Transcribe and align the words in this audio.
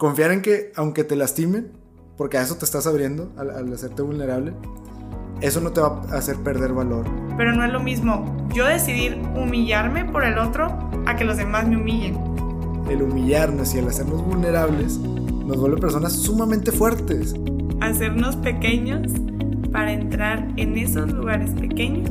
Confiar 0.00 0.30
en 0.30 0.40
que 0.40 0.72
aunque 0.76 1.04
te 1.04 1.14
lastimen, 1.14 1.72
porque 2.16 2.38
a 2.38 2.40
eso 2.40 2.56
te 2.56 2.64
estás 2.64 2.86
abriendo 2.86 3.34
al, 3.36 3.70
hacerte 3.70 4.00
vulnerable, 4.00 4.54
eso 5.42 5.60
no 5.60 5.72
te 5.72 5.82
va 5.82 6.00
a 6.10 6.16
hacer 6.16 6.36
perder 6.36 6.72
valor. 6.72 7.04
Pero 7.36 7.52
no 7.52 7.62
es 7.66 7.70
lo 7.70 7.80
mismo 7.80 8.48
yo 8.54 8.64
decidir 8.64 9.20
humillarme 9.36 10.06
por 10.06 10.24
el 10.24 10.38
otro 10.38 10.68
a 11.04 11.16
que 11.16 11.24
los 11.26 11.36
demás 11.36 11.68
me 11.68 11.76
humillen. 11.76 12.16
El 12.88 13.02
humillarnos 13.02 13.74
y 13.74 13.80
el 13.80 13.88
hacernos 13.88 14.24
vulnerables 14.24 14.96
nos 14.96 15.58
vuelve 15.58 15.76
personas 15.76 16.14
sumamente 16.14 16.72
fuertes. 16.72 17.34
Hacernos 17.82 18.36
pequeños 18.36 19.12
para 19.70 19.92
entrar 19.92 20.48
en 20.56 20.78
esos 20.78 21.12
lugares 21.12 21.50
pequeños 21.50 22.08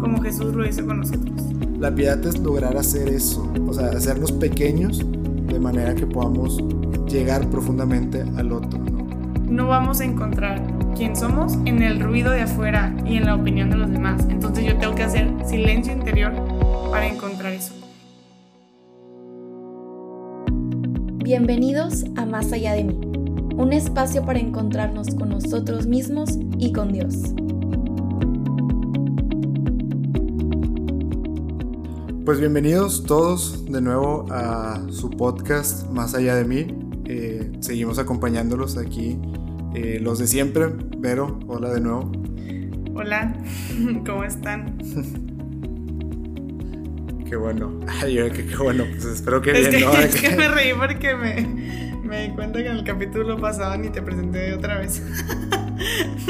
como 0.00 0.20
Jesús 0.20 0.52
lo 0.52 0.66
hizo 0.66 0.84
con 0.84 0.98
nosotros. 0.98 1.42
La 1.78 1.94
piedad 1.94 2.26
es 2.26 2.40
lograr 2.40 2.76
hacer 2.76 3.08
eso, 3.08 3.48
o 3.68 3.72
sea, 3.72 3.90
hacernos 3.90 4.32
pequeños 4.32 5.06
de 5.54 5.60
manera 5.60 5.94
que 5.94 6.06
podamos 6.06 6.58
llegar 7.06 7.48
profundamente 7.48 8.22
al 8.36 8.50
otro. 8.52 8.76
¿no? 8.78 9.04
no 9.48 9.68
vamos 9.68 10.00
a 10.00 10.04
encontrar 10.04 10.60
quién 10.96 11.14
somos 11.14 11.54
en 11.64 11.80
el 11.80 12.00
ruido 12.00 12.32
de 12.32 12.42
afuera 12.42 12.92
y 13.06 13.18
en 13.18 13.26
la 13.26 13.36
opinión 13.36 13.70
de 13.70 13.76
los 13.76 13.88
demás. 13.88 14.26
Entonces 14.28 14.64
yo 14.64 14.76
tengo 14.78 14.96
que 14.96 15.04
hacer 15.04 15.30
silencio 15.46 15.92
interior 15.92 16.32
para 16.90 17.06
encontrar 17.06 17.52
eso. 17.52 17.72
Bienvenidos 21.22 22.04
a 22.16 22.26
Más 22.26 22.52
allá 22.52 22.72
de 22.72 22.84
mí, 22.84 23.00
un 23.56 23.72
espacio 23.72 24.26
para 24.26 24.40
encontrarnos 24.40 25.14
con 25.14 25.28
nosotros 25.28 25.86
mismos 25.86 26.36
y 26.58 26.72
con 26.72 26.92
Dios. 26.92 27.32
Pues 32.24 32.40
bienvenidos 32.40 33.04
todos 33.04 33.70
de 33.70 33.82
nuevo 33.82 34.26
a 34.30 34.80
su 34.88 35.10
podcast 35.10 35.90
Más 35.90 36.14
allá 36.14 36.36
de 36.36 36.46
mí. 36.46 36.66
Eh, 37.04 37.52
seguimos 37.60 37.98
acompañándolos 37.98 38.78
aquí, 38.78 39.20
eh, 39.74 39.98
los 40.00 40.20
de 40.20 40.26
siempre. 40.26 40.68
Vero, 40.96 41.38
hola 41.48 41.68
de 41.68 41.82
nuevo. 41.82 42.10
Hola, 42.94 43.36
¿cómo 44.06 44.24
están? 44.24 44.78
qué 47.28 47.36
bueno. 47.36 47.78
Ay, 48.00 48.16
qué, 48.32 48.46
qué 48.46 48.56
bueno, 48.56 48.84
pues 48.90 49.04
espero 49.04 49.42
que 49.42 49.50
es 49.50 49.68
bien, 49.68 49.72
que, 49.72 49.80
¿no? 49.84 49.92
Es 50.00 50.18
que 50.18 50.34
me 50.34 50.48
reí 50.48 50.72
porque 50.72 51.14
me, 51.14 51.46
me 52.02 52.28
di 52.28 52.34
cuenta 52.34 52.62
que 52.62 52.70
en 52.70 52.76
el 52.76 52.84
capítulo 52.84 53.38
pasado 53.38 53.76
ni 53.76 53.90
te 53.90 54.00
presenté 54.00 54.54
otra 54.54 54.78
vez. 54.78 55.02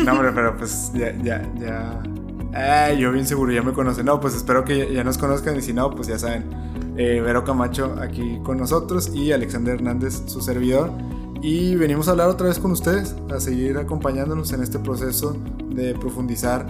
no, 0.04 0.10
hombre, 0.10 0.32
pero 0.34 0.56
pues 0.56 0.90
ya, 0.92 1.14
ya, 1.22 1.48
ya. 1.60 2.02
Ay, 2.56 2.98
yo 2.98 3.10
bien 3.10 3.26
seguro, 3.26 3.52
ya 3.52 3.62
me 3.62 3.72
conocen. 3.72 4.06
No, 4.06 4.20
pues 4.20 4.34
espero 4.36 4.64
que 4.64 4.92
ya, 4.92 5.02
nos 5.02 5.18
conozcan 5.18 5.56
y 5.56 5.62
si 5.62 5.72
no, 5.72 5.90
pues 5.90 6.06
ya 6.06 6.18
saben. 6.20 6.48
Eh, 6.96 7.20
Vero 7.20 7.42
Camacho 7.42 7.96
aquí 8.00 8.38
con 8.44 8.58
nosotros 8.58 9.10
y 9.12 9.32
Alexander 9.32 9.74
Hernández, 9.74 10.22
su 10.26 10.40
servidor. 10.40 10.92
Y 11.42 11.74
venimos 11.74 12.06
a 12.06 12.12
hablar 12.12 12.28
otra 12.28 12.46
vez 12.46 12.60
con 12.60 12.70
ustedes, 12.70 13.16
a 13.30 13.40
seguir 13.40 13.76
acompañándonos 13.76 14.52
en 14.52 14.62
este 14.62 14.78
proceso 14.78 15.36
de 15.68 15.94
profundizar 15.94 16.64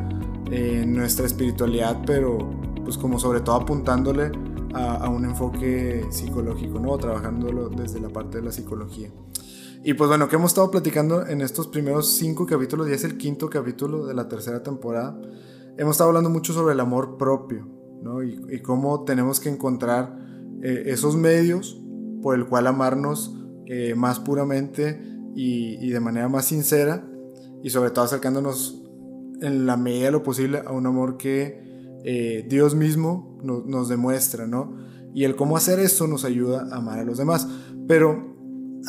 en 0.50 0.94
nuestra 0.94 1.26
espiritualidad, 1.26 2.00
pero 2.06 2.38
pues 2.82 2.96
como 2.96 3.18
sobre 3.18 3.40
todo 3.40 3.56
apuntándole 3.56 4.32
a, 4.72 5.08
un 5.10 5.26
enfoque 5.26 6.06
psicológico, 6.10 6.80
¿no? 6.80 6.96
Trabajándolo 6.96 7.68
desde 7.68 8.00
la 8.00 8.08
parte 8.08 8.38
de 8.38 8.44
la 8.44 8.52
psicología. 8.52 9.10
Y 9.84 9.92
pues 9.92 10.08
bueno, 10.08 10.30
que 10.30 10.36
hemos 10.36 10.52
estado 10.52 10.70
platicando 10.70 11.26
en 11.26 11.42
estos 11.42 11.68
primeros 11.68 12.08
cinco 12.16 12.46
capítulos, 12.46 12.88
ya 12.88 12.94
es 12.94 13.04
el 13.04 13.18
quinto 13.18 13.50
capítulo 13.50 14.06
de 14.06 14.14
la 14.14 14.28
tercera 14.28 14.62
temporada, 14.62 15.14
hemos 15.76 15.92
estado 15.92 16.10
hablando 16.10 16.30
mucho 16.30 16.52
sobre 16.52 16.74
el 16.74 16.80
amor 16.80 17.16
propio, 17.16 17.66
¿no? 18.02 18.22
Y, 18.22 18.60
cómo 18.62 19.04
tenemos 19.04 19.40
que 19.40 19.48
encontrar 19.48 20.16
eh, 20.62 20.84
esos 20.86 21.16
medios 21.16 21.80
por 22.22 22.36
el 22.36 22.46
cual 22.46 22.66
amarnos 22.66 23.34
eh, 23.66 23.94
más 23.94 24.20
puramente 24.20 25.00
y, 25.34 25.90
de 25.90 26.00
manera 26.00 26.28
más 26.28 26.46
sincera 26.46 27.06
y 27.62 27.70
sobre 27.70 27.90
todo 27.90 28.04
acercándonos 28.04 28.82
en 29.40 29.66
la 29.66 29.76
medida 29.76 30.06
de 30.06 30.12
lo 30.12 30.22
posible 30.22 30.62
a 30.64 30.72
un 30.72 30.86
amor 30.86 31.16
que 31.16 31.60
eh, 32.04 32.46
Dios 32.48 32.74
mismo 32.74 33.38
nos 33.42 33.88
demuestra, 33.88 34.46
¿no? 34.46 34.76
Y 35.14 35.24
el 35.24 35.36
cómo 35.36 35.56
hacer 35.56 35.78
eso 35.80 36.06
nos 36.06 36.24
ayuda 36.24 36.66
a 36.70 36.76
amar 36.76 36.98
a 36.98 37.04
los 37.04 37.18
demás. 37.18 37.48
Pero 37.86 38.34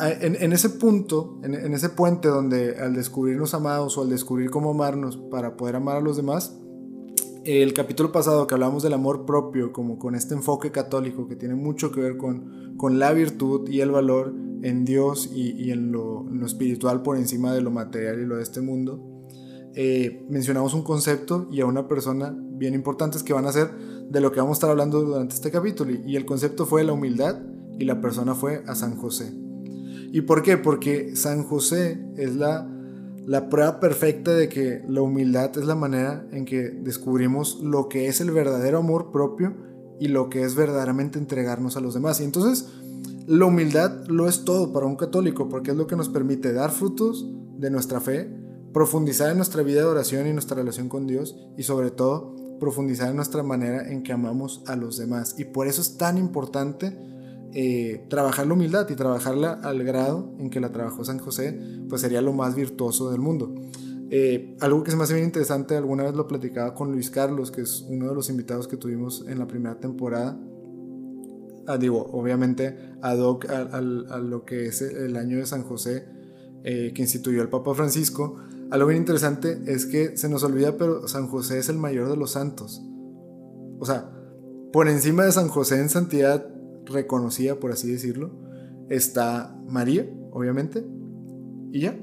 en, 0.00 0.52
ese 0.52 0.70
punto, 0.70 1.40
en, 1.42 1.54
en, 1.54 1.72
ese 1.72 1.88
puente 1.90 2.28
donde 2.28 2.76
al 2.78 2.94
descubrirnos 2.94 3.54
amados 3.54 3.96
o 3.96 4.02
al 4.02 4.10
descubrir 4.10 4.50
cómo 4.50 4.70
amarnos 4.70 5.16
para 5.30 5.56
poder 5.56 5.76
amar 5.76 5.96
a 5.96 6.00
los 6.00 6.16
demás, 6.16 6.58
el 7.46 7.72
capítulo 7.74 8.10
pasado 8.10 8.48
que 8.48 8.54
hablamos 8.54 8.82
del 8.82 8.92
amor 8.92 9.24
propio, 9.24 9.72
como 9.72 10.00
con 10.00 10.16
este 10.16 10.34
enfoque 10.34 10.72
católico 10.72 11.28
que 11.28 11.36
tiene 11.36 11.54
mucho 11.54 11.92
que 11.92 12.00
ver 12.00 12.16
con, 12.16 12.74
con 12.76 12.98
la 12.98 13.12
virtud 13.12 13.68
y 13.68 13.80
el 13.80 13.92
valor 13.92 14.34
en 14.62 14.84
Dios 14.84 15.30
y, 15.32 15.70
en, 15.70 15.92
lo, 15.92 16.26
espiritual 16.44 17.02
por 17.02 17.16
encima 17.16 17.54
de 17.54 17.60
lo 17.60 17.70
material 17.70 18.20
y 18.20 18.26
lo 18.26 18.36
de 18.36 18.42
este 18.42 18.60
mundo, 18.60 19.00
eh, 19.76 20.26
mencionamos 20.28 20.74
un 20.74 20.82
concepto 20.82 21.48
y 21.52 21.60
a 21.60 21.66
una 21.66 21.86
persona 21.86 22.36
bien 22.36 22.74
importantes 22.74 23.22
que 23.22 23.32
van 23.32 23.46
a 23.46 23.52
ser 23.52 23.70
de 24.10 24.20
lo 24.20 24.32
que 24.32 24.40
vamos 24.40 24.56
a 24.56 24.58
estar 24.58 24.70
hablando 24.70 25.02
durante 25.02 25.36
este 25.36 25.52
capítulo. 25.52 25.92
Y 26.04 26.16
el 26.16 26.26
concepto 26.26 26.66
fue 26.66 26.82
la 26.82 26.94
humildad 26.94 27.40
y 27.78 27.84
la 27.84 28.00
persona 28.00 28.34
fue 28.34 28.64
a 28.66 28.74
San 28.74 28.96
José. 28.96 29.32
¿Y 30.12 30.22
por 30.22 30.42
qué? 30.42 30.56
Porque 30.56 31.14
San 31.14 31.44
José 31.44 32.04
es 32.16 32.34
la, 32.34 32.68
la 33.26 33.48
prueba 33.48 33.80
perfecta 33.80 34.32
de 34.32 34.48
que 34.48 34.82
la 34.88 35.02
humildad 35.02 35.58
es 35.58 35.64
la 35.64 35.74
manera 35.74 36.24
en 36.30 36.44
que 36.44 36.70
descubrimos 36.70 37.60
lo 37.60 37.88
que 37.88 38.06
es 38.06 38.20
el 38.20 38.30
verdadero 38.30 38.78
amor 38.78 39.10
propio 39.10 39.54
y 39.98 40.08
lo 40.08 40.30
que 40.30 40.42
es 40.42 40.54
verdaderamente 40.54 41.18
entregarnos 41.18 41.76
a 41.76 41.80
los 41.80 41.94
demás. 41.94 42.20
Y 42.20 42.24
entonces 42.24 42.68
la 43.26 43.46
humildad 43.46 44.06
lo 44.06 44.28
es 44.28 44.44
todo 44.44 44.72
para 44.72 44.86
un 44.86 44.94
católico 44.94 45.48
porque 45.48 45.72
es 45.72 45.76
lo 45.76 45.88
que 45.88 45.96
nos 45.96 46.08
permite 46.08 46.52
dar 46.52 46.70
frutos 46.70 47.28
de 47.58 47.68
nuestra 47.68 48.00
fe, 48.00 48.30
profundizar 48.72 49.30
en 49.30 49.38
nuestra 49.38 49.64
vida 49.64 49.80
de 49.80 49.86
oración 49.86 50.28
y 50.28 50.32
nuestra 50.32 50.56
relación 50.56 50.88
con 50.88 51.08
Dios 51.08 51.36
y 51.56 51.64
sobre 51.64 51.90
todo 51.90 52.36
profundizar 52.60 53.10
en 53.10 53.16
nuestra 53.16 53.42
manera 53.42 53.90
en 53.90 54.04
que 54.04 54.12
amamos 54.12 54.62
a 54.66 54.76
los 54.76 54.98
demás. 54.98 55.34
Y 55.36 55.46
por 55.46 55.66
eso 55.66 55.82
es 55.82 55.96
tan 55.96 56.16
importante 56.16 56.96
eh, 57.58 58.04
trabajar 58.10 58.46
la 58.46 58.52
humildad 58.52 58.86
y 58.90 58.96
trabajarla 58.96 59.54
al 59.54 59.82
grado 59.82 60.34
en 60.38 60.50
que 60.50 60.60
la 60.60 60.72
trabajó 60.72 61.06
San 61.06 61.18
José, 61.18 61.58
pues 61.88 62.02
sería 62.02 62.20
lo 62.20 62.34
más 62.34 62.54
virtuoso 62.54 63.10
del 63.10 63.22
mundo. 63.22 63.54
Eh, 64.10 64.58
algo 64.60 64.84
que 64.84 64.90
se 64.90 64.96
me 64.98 65.04
hace 65.04 65.14
bien 65.14 65.24
interesante, 65.24 65.74
alguna 65.74 66.02
vez 66.02 66.14
lo 66.14 66.28
platicaba 66.28 66.74
con 66.74 66.92
Luis 66.92 67.08
Carlos, 67.08 67.50
que 67.50 67.62
es 67.62 67.80
uno 67.88 68.10
de 68.10 68.14
los 68.14 68.28
invitados 68.28 68.68
que 68.68 68.76
tuvimos 68.76 69.24
en 69.26 69.38
la 69.38 69.46
primera 69.46 69.80
temporada. 69.80 70.38
Ah, 71.66 71.78
digo, 71.78 72.06
obviamente 72.12 72.76
ad 73.00 73.20
hoc 73.20 73.46
a, 73.48 73.80
lo 73.80 74.44
que 74.44 74.66
es 74.66 74.82
el 74.82 75.16
año 75.16 75.38
de 75.38 75.46
San 75.46 75.62
José 75.62 76.04
eh, 76.62 76.92
que 76.94 77.00
instituyó 77.00 77.40
el 77.40 77.48
Papa 77.48 77.72
Francisco, 77.72 78.36
algo 78.70 78.88
bien 78.88 79.00
interesante 79.00 79.62
es 79.64 79.86
que 79.86 80.18
se 80.18 80.28
nos 80.28 80.42
olvida, 80.42 80.76
pero 80.76 81.08
San 81.08 81.26
José 81.26 81.58
es 81.58 81.70
el 81.70 81.78
mayor 81.78 82.10
de 82.10 82.18
los 82.18 82.32
santos. 82.32 82.82
O 83.78 83.86
sea, 83.86 84.12
por 84.74 84.88
encima 84.88 85.24
de 85.24 85.32
San 85.32 85.48
José 85.48 85.80
en 85.80 85.88
santidad 85.88 86.50
reconocida, 86.86 87.60
por 87.60 87.72
así 87.72 87.90
decirlo, 87.90 88.30
está 88.88 89.56
María, 89.68 90.08
obviamente, 90.32 90.86
y 91.72 91.80
ya. 91.80 91.98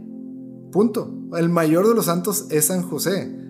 Punto. 0.71 1.13
El 1.37 1.49
mayor 1.49 1.87
de 1.87 1.93
los 1.93 2.05
santos 2.05 2.47
es 2.49 2.65
San 2.65 2.81
José. 2.81 3.43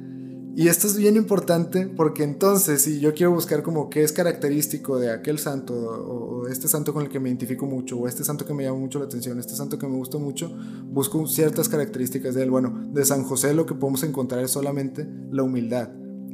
Y 0.56 0.68
esto 0.68 0.86
es 0.86 0.98
bien 0.98 1.16
importante 1.16 1.88
porque 1.88 2.24
entonces 2.24 2.84
si 2.84 3.00
yo 3.00 3.16
quiero 3.16 3.32
buscar 3.32 3.64
como 3.64 3.90
qué 3.90 4.04
es 4.04 4.12
característico 4.12 5.00
de 5.00 5.10
aquel 5.10 5.40
santo 5.40 5.74
o, 5.74 6.48
este 6.48 6.68
santo 6.68 6.94
con 6.94 7.04
el 7.04 7.10
que 7.10 7.20
me 7.20 7.30
identifico 7.30 7.66
mucho 7.66 7.98
o 7.98 8.08
este 8.08 8.24
santo 8.24 8.46
que 8.46 8.54
me 8.54 8.64
llama 8.64 8.78
mucho 8.78 9.00
la 9.00 9.06
atención, 9.06 9.40
este 9.40 9.56
santo 9.56 9.80
que 9.80 9.88
me 9.88 9.96
gusta 9.96 10.20
mucho, 10.20 10.56
busco 10.86 11.26
ciertas 11.26 11.70
características 11.70 12.36
de 12.36 12.44
él. 12.44 12.52
Bueno, 12.52 12.84
de 12.92 13.04
San 13.04 13.24
José 13.24 13.56
lo 13.56 13.66
que 13.66 13.74
podemos 13.74 14.04
encontrar 14.04 14.44
es 14.44 14.52
solamente 14.52 15.08
la 15.32 15.42
humildad. 15.42 15.90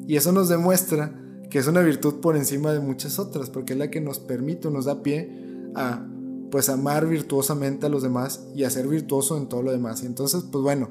Y 0.05 0.17
eso 0.17 0.33
nos 0.33 0.49
demuestra 0.49 1.15
que 1.49 1.59
es 1.59 1.67
una 1.67 1.81
virtud 1.81 2.15
por 2.15 2.35
encima 2.35 2.71
de 2.71 2.79
muchas 2.79 3.19
otras 3.19 3.49
porque 3.49 3.73
es 3.73 3.79
la 3.79 3.89
que 3.89 4.01
nos 4.01 4.19
permite, 4.19 4.69
nos 4.69 4.85
da 4.85 5.01
pie 5.01 5.31
a 5.75 6.05
pues 6.51 6.69
amar 6.69 7.07
virtuosamente 7.07 7.85
a 7.85 7.89
los 7.89 8.03
demás 8.03 8.47
y 8.55 8.63
a 8.63 8.69
ser 8.69 8.87
virtuoso 8.87 9.37
en 9.37 9.47
todo 9.47 9.63
lo 9.63 9.71
demás. 9.71 10.03
Y 10.03 10.07
entonces, 10.07 10.43
pues 10.51 10.63
bueno, 10.63 10.89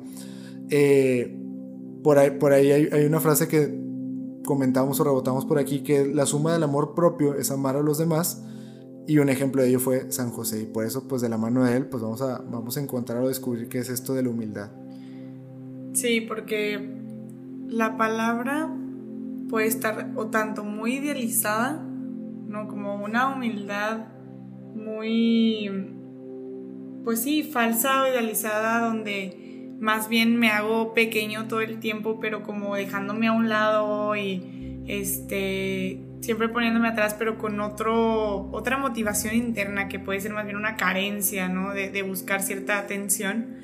eh, 0.70 1.36
por 2.02 2.18
ahí, 2.18 2.30
por 2.30 2.52
ahí 2.52 2.70
hay, 2.70 3.04
una 3.04 3.20
frase 3.20 3.48
que 3.48 3.76
comentamos 4.44 5.00
o 5.00 5.04
rebotamos 5.04 5.44
por 5.44 5.58
aquí, 5.58 5.82
que 5.82 6.06
la 6.06 6.26
suma 6.26 6.52
del 6.52 6.62
amor 6.62 6.94
propio 6.94 7.34
es 7.34 7.50
amar 7.50 7.76
a 7.76 7.82
los 7.82 7.98
demás. 7.98 8.44
Y 9.06 9.18
un 9.18 9.30
ejemplo 9.30 9.62
de 9.62 9.68
ello 9.68 9.80
fue 9.80 10.12
San 10.12 10.30
José. 10.30 10.62
Y 10.62 10.66
por 10.66 10.84
eso, 10.84 11.08
pues 11.08 11.22
de 11.22 11.28
la 11.28 11.38
mano 11.38 11.64
de 11.64 11.76
él, 11.76 11.86
pues 11.86 12.02
vamos 12.02 12.20
a, 12.20 12.38
vamos 12.38 12.76
a 12.76 12.80
encontrar 12.80 13.22
o 13.22 13.28
descubrir 13.28 13.68
qué 13.68 13.78
es 13.78 13.88
esto 13.88 14.14
de 14.14 14.22
la 14.22 14.28
humildad. 14.28 14.70
Sí, 15.94 16.20
porque 16.20 16.78
la 17.66 17.96
palabra 17.96 18.70
puede 19.48 19.66
estar 19.66 20.12
o 20.16 20.26
tanto 20.26 20.64
muy 20.64 20.96
idealizada, 20.96 21.82
¿no? 21.82 22.68
Como 22.68 23.02
una 23.02 23.34
humildad 23.34 24.08
muy, 24.74 25.70
pues 27.04 27.22
sí, 27.22 27.42
falsa 27.42 28.02
o 28.02 28.06
idealizada 28.06 28.86
donde 28.86 29.74
más 29.80 30.08
bien 30.08 30.36
me 30.36 30.50
hago 30.50 30.94
pequeño 30.94 31.46
todo 31.48 31.60
el 31.60 31.80
tiempo, 31.80 32.18
pero 32.20 32.42
como 32.42 32.74
dejándome 32.74 33.28
a 33.28 33.32
un 33.32 33.48
lado 33.48 34.16
y 34.16 34.84
este 34.86 36.08
siempre 36.20 36.48
poniéndome 36.48 36.88
atrás, 36.88 37.14
pero 37.18 37.38
con 37.38 37.60
otro, 37.60 38.50
otra 38.50 38.76
motivación 38.76 39.34
interna 39.34 39.88
que 39.88 39.98
puede 39.98 40.20
ser 40.20 40.32
más 40.32 40.44
bien 40.44 40.56
una 40.56 40.76
carencia, 40.76 41.48
¿no? 41.48 41.72
De, 41.72 42.02
buscar 42.02 42.42
cierta 42.42 42.78
atención. 42.78 43.56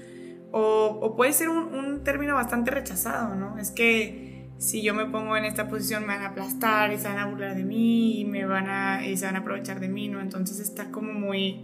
O, 0.52 1.14
puede 1.16 1.32
ser 1.32 1.48
un, 1.48 2.04
término 2.04 2.34
bastante 2.34 2.70
rechazado, 2.70 3.34
¿no? 3.34 3.58
Es 3.58 3.70
que 3.70 4.23
si 4.64 4.80
yo 4.80 4.94
me 4.94 5.04
pongo 5.04 5.36
en 5.36 5.44
esta 5.44 5.68
posición 5.68 6.06
me 6.06 6.14
van 6.14 6.22
a 6.22 6.28
aplastar 6.28 6.90
y 6.90 6.96
se 6.96 7.06
van 7.06 7.18
a 7.18 7.26
burlar 7.26 7.54
de 7.54 7.64
mí 7.64 8.18
y, 8.18 8.24
me 8.24 8.46
van 8.46 8.66
a, 8.70 9.06
y 9.06 9.14
se 9.18 9.26
van 9.26 9.36
a 9.36 9.40
aprovechar 9.40 9.78
de 9.78 9.88
mí, 9.88 10.08
¿no? 10.08 10.22
Entonces 10.22 10.58
está 10.58 10.90
como 10.90 11.12
muy, 11.12 11.60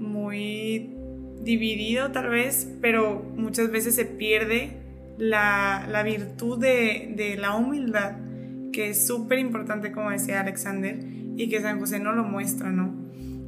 muy 0.00 0.96
dividido 1.42 2.10
tal 2.10 2.30
vez, 2.30 2.68
pero 2.80 3.22
muchas 3.36 3.70
veces 3.70 3.94
se 3.94 4.04
pierde 4.04 4.80
la, 5.16 5.86
la 5.88 6.02
virtud 6.02 6.58
de, 6.58 7.12
de 7.14 7.36
la 7.36 7.54
humildad 7.54 8.16
que 8.72 8.90
es 8.90 9.06
súper 9.06 9.38
importante, 9.38 9.92
como 9.92 10.10
decía 10.10 10.40
Alexander, 10.40 10.98
y 11.36 11.48
que 11.48 11.60
San 11.60 11.78
José 11.78 12.00
no 12.00 12.10
lo 12.10 12.24
muestra, 12.24 12.70
¿no? 12.70 12.96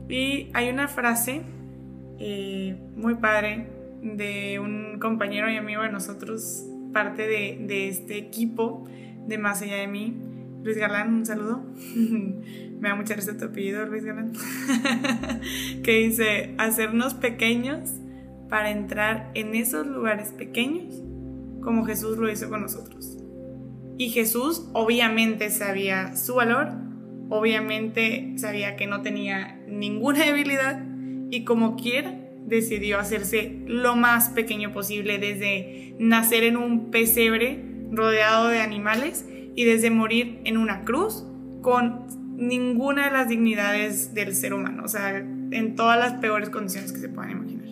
Y 0.09 0.51
hay 0.55 0.69
una 0.69 0.87
frase 0.87 1.43
eh, 2.21 2.77
muy 2.95 3.17
padre 3.17 3.67
de 4.01 4.61
un 4.61 5.01
compañero 5.01 5.51
y 5.51 5.57
amigo 5.57 5.83
de 5.83 5.91
nosotros, 5.91 6.69
parte 6.95 7.27
de, 7.27 7.89
este 7.89 8.17
equipo 8.17 8.89
de 9.27 9.37
Más 9.37 9.61
allá 9.61 9.77
de 9.77 9.87
mí, 9.87 10.17
Luis 10.63 10.79
Galán, 10.79 11.13
un 11.13 11.27
saludo. 11.27 11.63
Me 12.81 12.89
da 12.89 12.95
mucha 12.95 13.15
risa 13.15 13.37
tu 13.37 13.45
apellido, 13.45 13.85
Luis 13.85 14.05
Galán. 14.05 14.33
que 15.83 15.93
dice, 15.93 16.55
hacernos 16.57 17.13
pequeños 17.13 17.91
para 18.49 18.71
entrar 18.71 19.31
en 19.35 19.55
esos 19.55 19.87
lugares 19.87 20.33
pequeños 20.33 21.03
como 21.61 21.85
Jesús 21.85 22.17
lo 22.17 22.31
hizo 22.31 22.49
con 22.49 22.63
nosotros. 22.63 23.19
Y 23.97 24.11
Jesús 24.11 24.69
obviamente 24.73 25.51
sabía 25.51 26.17
su 26.17 26.35
valor, 26.35 26.73
obviamente 27.29 28.35
sabía 28.37 28.77
que 28.77 28.87
no 28.87 29.03
tenía 29.03 29.61
ninguna 29.69 30.25
debilidad 30.25 30.85
y 31.31 31.45
como 31.45 31.77
quiera 31.77 32.24
decidió 32.47 32.99
hacerse 32.99 33.63
lo 33.67 33.97
más 33.97 34.31
pequeño 34.31 34.73
posible 34.73 35.19
desde 35.19 35.95
nacer 35.99 36.45
en 36.45 36.57
un 36.57 36.91
pesebre 36.91 37.65
rodeado 37.91 38.49
de 38.49 38.61
animales 38.61 39.25
y 39.55 39.65
desde 39.65 39.91
morir 39.91 40.41
en 40.45 40.57
una 40.57 40.85
cruz 40.85 41.25
con 41.63 42.07
ninguna 42.37 43.07
de 43.07 43.11
las 43.13 43.29
dignidades 43.29 44.15
del 44.15 44.35
ser 44.35 44.55
humano, 44.55 44.83
o 44.85 44.89
sea, 44.89 45.17
en 45.19 45.77
todas 45.77 45.99
las 45.99 46.21
peores 46.21 46.51
condiciones 46.51 46.93
que 46.93 46.99
se 46.99 47.09
puedan 47.09 47.31
imaginar. 47.31 47.65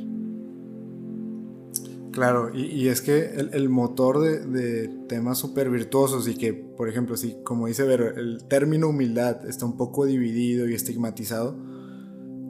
Claro, 2.13 2.51
y, 2.55 2.89
es 2.89 3.01
que 3.01 3.31
el, 3.53 3.69
motor 3.71 4.21
de, 4.21 4.89
temas 5.09 5.39
súper 5.39 5.71
virtuosos 5.71 6.29
y 6.29 6.35
que, 6.35 6.53
por 6.53 6.91
ejemplo, 6.91 7.17
si 7.17 7.43
como 7.43 7.69
dice 7.69 7.85
Vero, 7.85 8.15
el 8.15 8.45
término 8.49 8.89
humildad 8.89 9.49
está 9.49 9.65
un 9.65 9.79
poco 9.79 10.05
dividido 10.05 10.69
y 10.69 10.75
estigmatizado, 10.75 11.57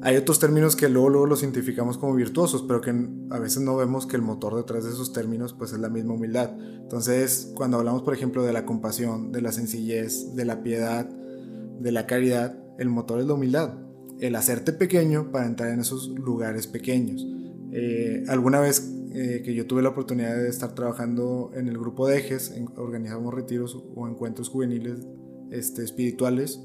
hay 0.04 0.16
otros 0.16 0.40
términos 0.40 0.74
que 0.74 0.88
luego, 0.88 1.08
luego 1.10 1.26
los 1.26 1.42
identificamos 1.42 1.96
como 1.96 2.14
virtuosos, 2.14 2.64
pero 2.66 2.80
que 2.80 2.90
a 3.30 3.38
veces 3.38 3.62
no 3.62 3.76
vemos 3.76 4.06
que 4.06 4.16
el 4.16 4.22
motor 4.22 4.56
detrás 4.56 4.84
de 4.84 4.90
esos 4.90 5.12
términos 5.12 5.54
pues 5.56 5.72
es 5.72 5.78
la 5.78 5.88
misma 5.88 6.14
humildad. 6.14 6.50
Entonces, 6.58 7.52
cuando 7.54 7.78
hablamos, 7.78 8.02
por 8.02 8.12
ejemplo, 8.12 8.42
de 8.42 8.52
la 8.52 8.66
compasión, 8.66 9.30
de 9.30 9.42
la 9.42 9.52
sencillez, 9.52 10.34
de 10.34 10.44
la 10.44 10.62
piedad, 10.62 11.06
de 11.06 11.92
la 11.92 12.06
caridad, 12.06 12.58
el 12.78 12.88
motor 12.88 13.20
es 13.20 13.26
la 13.26 13.34
humildad, 13.34 13.74
el 14.18 14.34
hacerte 14.34 14.72
pequeño 14.72 15.30
para 15.30 15.46
entrar 15.46 15.70
en 15.70 15.80
esos 15.80 16.08
lugares 16.08 16.66
pequeños. 16.66 17.24
Eh, 17.70 18.24
alguna 18.26 18.58
vez 18.58 18.92
eh, 19.14 19.42
que 19.44 19.54
yo 19.54 19.66
tuve 19.66 19.82
la 19.82 19.90
oportunidad 19.90 20.34
de 20.34 20.48
estar 20.48 20.74
trabajando 20.74 21.52
en 21.54 21.68
el 21.68 21.78
grupo 21.78 22.08
de 22.08 22.18
ejes, 22.18 22.52
organizamos 22.76 23.32
retiros 23.32 23.80
o 23.94 24.08
encuentros 24.08 24.48
juveniles 24.48 25.06
este, 25.52 25.84
espirituales, 25.84 26.60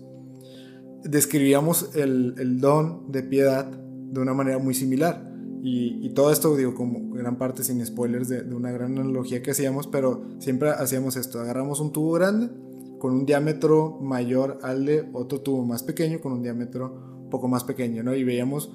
describíamos 1.03 1.91
el, 1.95 2.59
don 2.59 3.11
de 3.11 3.23
piedad 3.23 3.65
de 3.65 4.19
una 4.19 4.33
manera 4.33 4.59
muy 4.59 4.73
similar. 4.73 5.23
Y, 5.63 6.09
todo 6.11 6.31
esto, 6.31 6.55
digo, 6.55 6.73
como 6.75 7.09
gran 7.13 7.38
parte 7.38 7.63
sin 7.63 7.85
spoilers 7.85 8.29
de, 8.29 8.41
una 8.53 8.71
gran 8.71 8.97
analogía 8.97 9.41
que 9.41 9.51
hacíamos, 9.51 9.88
pero 9.88 10.23
siempre 10.39 10.69
hacíamos 10.69 11.17
esto, 11.17 11.39
agarramos 11.39 11.79
un 11.79 11.91
tubo 11.91 12.13
grande 12.13 12.49
con 12.99 13.13
un 13.13 13.25
diámetro 13.25 13.99
mayor 14.01 14.59
al 14.63 14.85
de 14.85 15.09
otro 15.13 15.41
tubo 15.41 15.65
más 15.65 15.83
pequeño 15.83 16.19
con 16.19 16.31
un 16.31 16.41
diámetro 16.41 17.17
un 17.23 17.29
poco 17.29 17.47
más 17.47 17.63
pequeño, 17.63 18.01
¿no? 18.01 18.15
Y 18.15 18.23
veíamos 18.23 18.71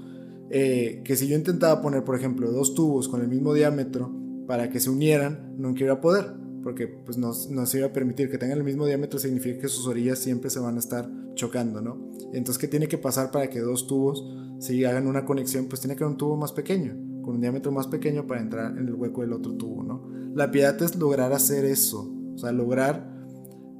eh, 0.50 1.00
que 1.04 1.16
si 1.16 1.26
yo 1.28 1.36
intentaba 1.36 1.80
poner, 1.80 2.04
por 2.04 2.14
ejemplo, 2.14 2.52
dos 2.52 2.74
tubos 2.74 3.08
con 3.08 3.22
el 3.22 3.28
mismo 3.28 3.54
diámetro 3.54 4.12
para 4.46 4.68
que 4.68 4.80
se 4.80 4.90
unieran, 4.90 5.54
no 5.56 5.74
iba 5.74 6.00
poder, 6.00 6.41
porque 6.62 6.86
pues 6.86 7.18
no, 7.18 7.32
no, 7.50 7.66
se 7.66 7.78
iba 7.78 7.88
a 7.88 7.92
permitir 7.92 8.30
que 8.30 8.38
tengan 8.38 8.58
el 8.58 8.64
mismo 8.64 8.86
diámetro, 8.86 9.18
significa 9.18 9.60
que 9.60 9.68
sus 9.68 9.86
orillas 9.86 10.18
siempre 10.18 10.50
se 10.50 10.60
van 10.60 10.76
a 10.76 10.78
estar 10.78 11.10
chocando, 11.34 11.80
¿no? 11.80 12.10
Entonces, 12.32 12.58
¿qué 12.58 12.68
tiene 12.68 12.88
que 12.88 12.98
pasar 12.98 13.30
para 13.30 13.48
que 13.48 13.60
dos 13.60 13.86
tubos, 13.86 14.24
si 14.58 14.84
hagan 14.84 15.06
una 15.06 15.24
conexión, 15.24 15.66
pues 15.66 15.80
tiene 15.80 15.96
que 15.96 16.04
haber 16.04 16.12
un 16.12 16.18
tubo 16.18 16.36
más 16.36 16.52
pequeño, 16.52 16.92
con 17.22 17.36
un 17.36 17.40
diámetro 17.40 17.72
más 17.72 17.86
pequeño 17.86 18.26
para 18.26 18.40
entrar 18.40 18.76
en 18.78 18.88
el 18.88 18.94
hueco 18.94 19.22
del 19.22 19.32
otro 19.32 19.54
tubo, 19.54 19.82
¿no? 19.82 20.08
La 20.34 20.50
piedad 20.50 20.80
es 20.82 20.96
lograr 20.96 21.32
hacer 21.32 21.64
eso, 21.64 22.10
o 22.34 22.38
sea, 22.38 22.52
lograr, 22.52 23.26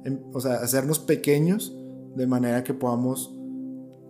em, 0.05 0.19
o 0.33 0.39
sea, 0.39 0.55
hacernos 0.55 0.99
pequeños 0.99 1.75
de 2.15 2.27
manera 2.27 2.63
que 2.63 2.73
podamos 2.73 3.35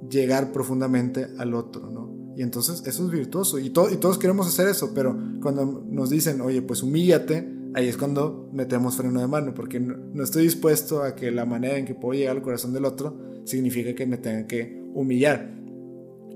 llegar 0.10 0.52
profundamente 0.52 1.28
al 1.38 1.54
otro, 1.54 1.90
¿no? 1.90 2.34
Y 2.36 2.42
entonces 2.42 2.84
eso 2.86 3.06
es 3.06 3.12
virtuoso. 3.12 3.60
Y, 3.60 3.68
y 3.68 3.70
todos 3.70 4.18
queremos 4.18 4.48
hacer 4.48 4.68
eso, 4.68 4.92
pero 4.94 5.16
cuando 5.42 5.86
nos 5.88 6.10
dicen, 6.10 6.42
oye, 6.42 6.62
pues 6.62 6.84
humíllate, 6.84 7.53
ahí 7.74 7.88
es 7.88 7.98
cuando 7.98 8.50
metemos 8.52 8.98
freno 8.98 9.20
de 9.20 9.28
mano, 9.28 9.54
porque 9.54 9.80
no, 9.80 10.24
estoy 10.24 10.44
dispuesto 10.44 11.04
a 11.04 11.16
que 11.16 11.32
la 11.32 11.46
manera 11.46 11.78
en 11.78 11.86
que 11.86 11.96
puedo 11.96 12.18
llegar 12.18 12.36
al 12.36 12.42
corazón 12.42 12.74
del 12.74 12.86
otro 12.86 13.18
signifique 13.46 13.96
que 13.96 14.06
me 14.06 14.18
tenga 14.18 14.48
que 14.48 14.82
humillar. 14.94 15.54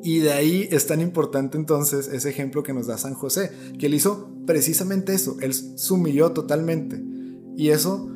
Y 0.04 0.20
de 0.20 0.32
ahí 0.32 0.68
es 0.72 0.86
tan 0.88 1.02
importante 1.02 1.58
entonces 1.58 2.08
ese 2.08 2.30
ejemplo 2.30 2.64
que 2.64 2.74
nos 2.74 2.88
da 2.88 2.98
San 2.98 3.14
José, 3.14 3.52
que 3.80 3.88
él 3.88 3.94
hizo 3.94 4.30
precisamente 4.46 5.14
eso, 5.14 5.38
él 5.42 5.54
se 5.54 5.94
humilló 5.94 6.32
totalmente. 6.32 7.02
Y 7.56 7.70
eso 7.70 8.12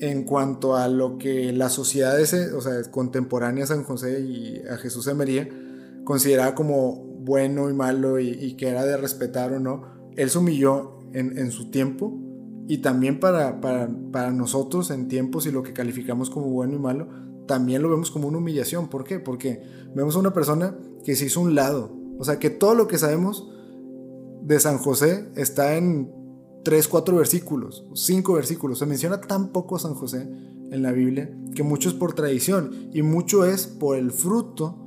en 0.00 0.24
cuanto 0.24 0.76
a 0.76 0.88
lo 0.88 1.18
que 1.18 1.52
la 1.52 1.68
sociedad 1.68 2.20
ese, 2.20 2.52
o 2.52 2.60
sea, 2.60 2.82
contemporánea 2.90 3.64
a 3.64 3.68
San 3.68 3.84
José 3.84 4.20
y 4.20 4.62
a 4.68 4.76
Jesús 4.76 5.06
de 5.06 5.14
María 5.14 5.48
consideraba 6.04 6.54
como 6.54 6.96
bueno 7.24 7.70
y 7.70 7.72
malo 7.72 8.20
y, 8.20 8.54
que 8.54 8.68
era 8.68 8.84
de 8.84 8.96
respetar 8.96 9.52
o 9.52 9.60
no, 9.60 9.82
él 10.16 10.28
se 10.28 10.38
humilló 10.38 10.98
en, 11.12 11.50
su 11.50 11.70
tiempo 11.70 12.18
y 12.66 12.78
también 12.78 13.20
para, 13.20 13.60
para, 13.60 14.30
nosotros 14.32 14.90
en 14.90 15.08
tiempos 15.08 15.46
y 15.46 15.50
lo 15.50 15.62
que 15.62 15.72
calificamos 15.72 16.30
como 16.30 16.46
bueno 16.46 16.74
y 16.74 16.78
malo, 16.78 17.08
también 17.46 17.82
lo 17.82 17.90
vemos 17.90 18.10
como 18.10 18.28
una 18.28 18.38
humillación. 18.38 18.88
¿Por 18.88 19.04
qué? 19.04 19.18
Porque 19.18 19.62
vemos 19.94 20.16
a 20.16 20.20
una 20.20 20.32
persona 20.32 20.76
que 21.04 21.14
se 21.14 21.26
hizo 21.26 21.40
un 21.40 21.54
lado. 21.54 21.94
O 22.18 22.24
sea, 22.24 22.38
que 22.38 22.50
todo 22.50 22.74
lo 22.74 22.88
que 22.88 22.96
sabemos 22.96 23.50
de 24.42 24.58
San 24.60 24.78
José 24.78 25.28
está 25.36 25.76
en 25.76 26.10
3, 26.64 26.88
4 26.88 27.16
versículos, 27.16 27.86
5 27.94 28.32
versículos. 28.32 28.78
Se 28.78 28.86
menciona 28.86 29.20
tan 29.20 29.52
poco 29.52 29.76
a 29.76 29.78
San 29.78 29.94
José 29.94 30.28
en 30.70 30.82
la 30.82 30.92
Biblia 30.92 31.30
que 31.54 31.62
mucho 31.62 31.88
es 31.88 31.94
por 31.94 32.14
tradición 32.14 32.88
y 32.92 33.02
mucho 33.02 33.44
es 33.44 33.66
por 33.66 33.96
el 33.96 34.10
fruto 34.10 34.84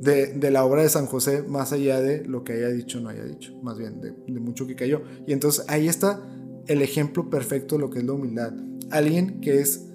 de, 0.00 0.50
la 0.50 0.64
obra 0.64 0.82
de 0.82 0.88
San 0.88 1.06
José, 1.06 1.42
más 1.42 1.72
allá 1.72 2.00
de 2.00 2.24
lo 2.24 2.42
que 2.42 2.54
haya 2.54 2.68
dicho 2.68 2.98
o 2.98 3.00
no 3.02 3.10
haya 3.10 3.24
dicho, 3.24 3.54
más 3.62 3.78
bien 3.78 4.00
de, 4.00 4.40
mucho 4.40 4.66
que 4.66 4.74
cayó. 4.74 5.02
Y 5.26 5.32
entonces 5.32 5.64
ahí 5.68 5.88
está 5.88 6.22
el 6.70 6.82
ejemplo 6.82 7.28
perfecto 7.28 7.74
de 7.74 7.80
lo 7.80 7.90
que 7.90 7.98
es 7.98 8.04
la 8.04 8.12
humildad. 8.12 8.52
Alguien 8.90 9.40
que 9.40 9.58
es 9.58 9.88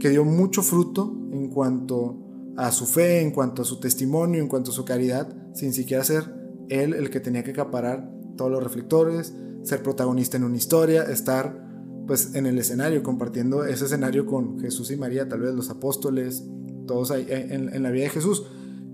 que 0.00 0.08
dio 0.08 0.24
mucho 0.24 0.62
fruto 0.62 1.14
en 1.30 1.50
cuanto 1.50 2.54
a 2.56 2.72
su 2.72 2.86
fe, 2.86 3.20
en 3.20 3.32
cuanto 3.32 3.60
a 3.60 3.64
su 3.66 3.80
testimonio, 3.80 4.40
en 4.40 4.48
cuanto 4.48 4.70
a 4.70 4.74
su 4.74 4.86
caridad, 4.86 5.28
sin 5.52 5.74
siquiera 5.74 6.02
ser 6.04 6.24
él 6.70 6.94
el 6.94 7.10
que 7.10 7.20
tenía 7.20 7.44
que 7.44 7.50
acaparar 7.50 8.10
todos 8.38 8.50
los 8.50 8.62
reflectores, 8.62 9.34
ser 9.62 9.82
protagonista 9.82 10.38
en 10.38 10.44
una 10.44 10.56
historia, 10.56 11.02
estar 11.02 11.68
pues 12.06 12.34
en 12.34 12.46
el 12.46 12.58
escenario, 12.58 13.02
compartiendo 13.02 13.66
ese 13.66 13.84
escenario 13.84 14.24
con 14.24 14.58
Jesús 14.58 14.90
y 14.90 14.96
María, 14.96 15.28
tal 15.28 15.40
vez 15.40 15.54
los 15.54 15.68
apóstoles, 15.68 16.44
todos 16.86 17.10
ahí 17.10 17.26
en, 17.28 17.74
en 17.74 17.82
la 17.82 17.90
vida 17.90 18.04
de 18.04 18.10
Jesús. 18.10 18.46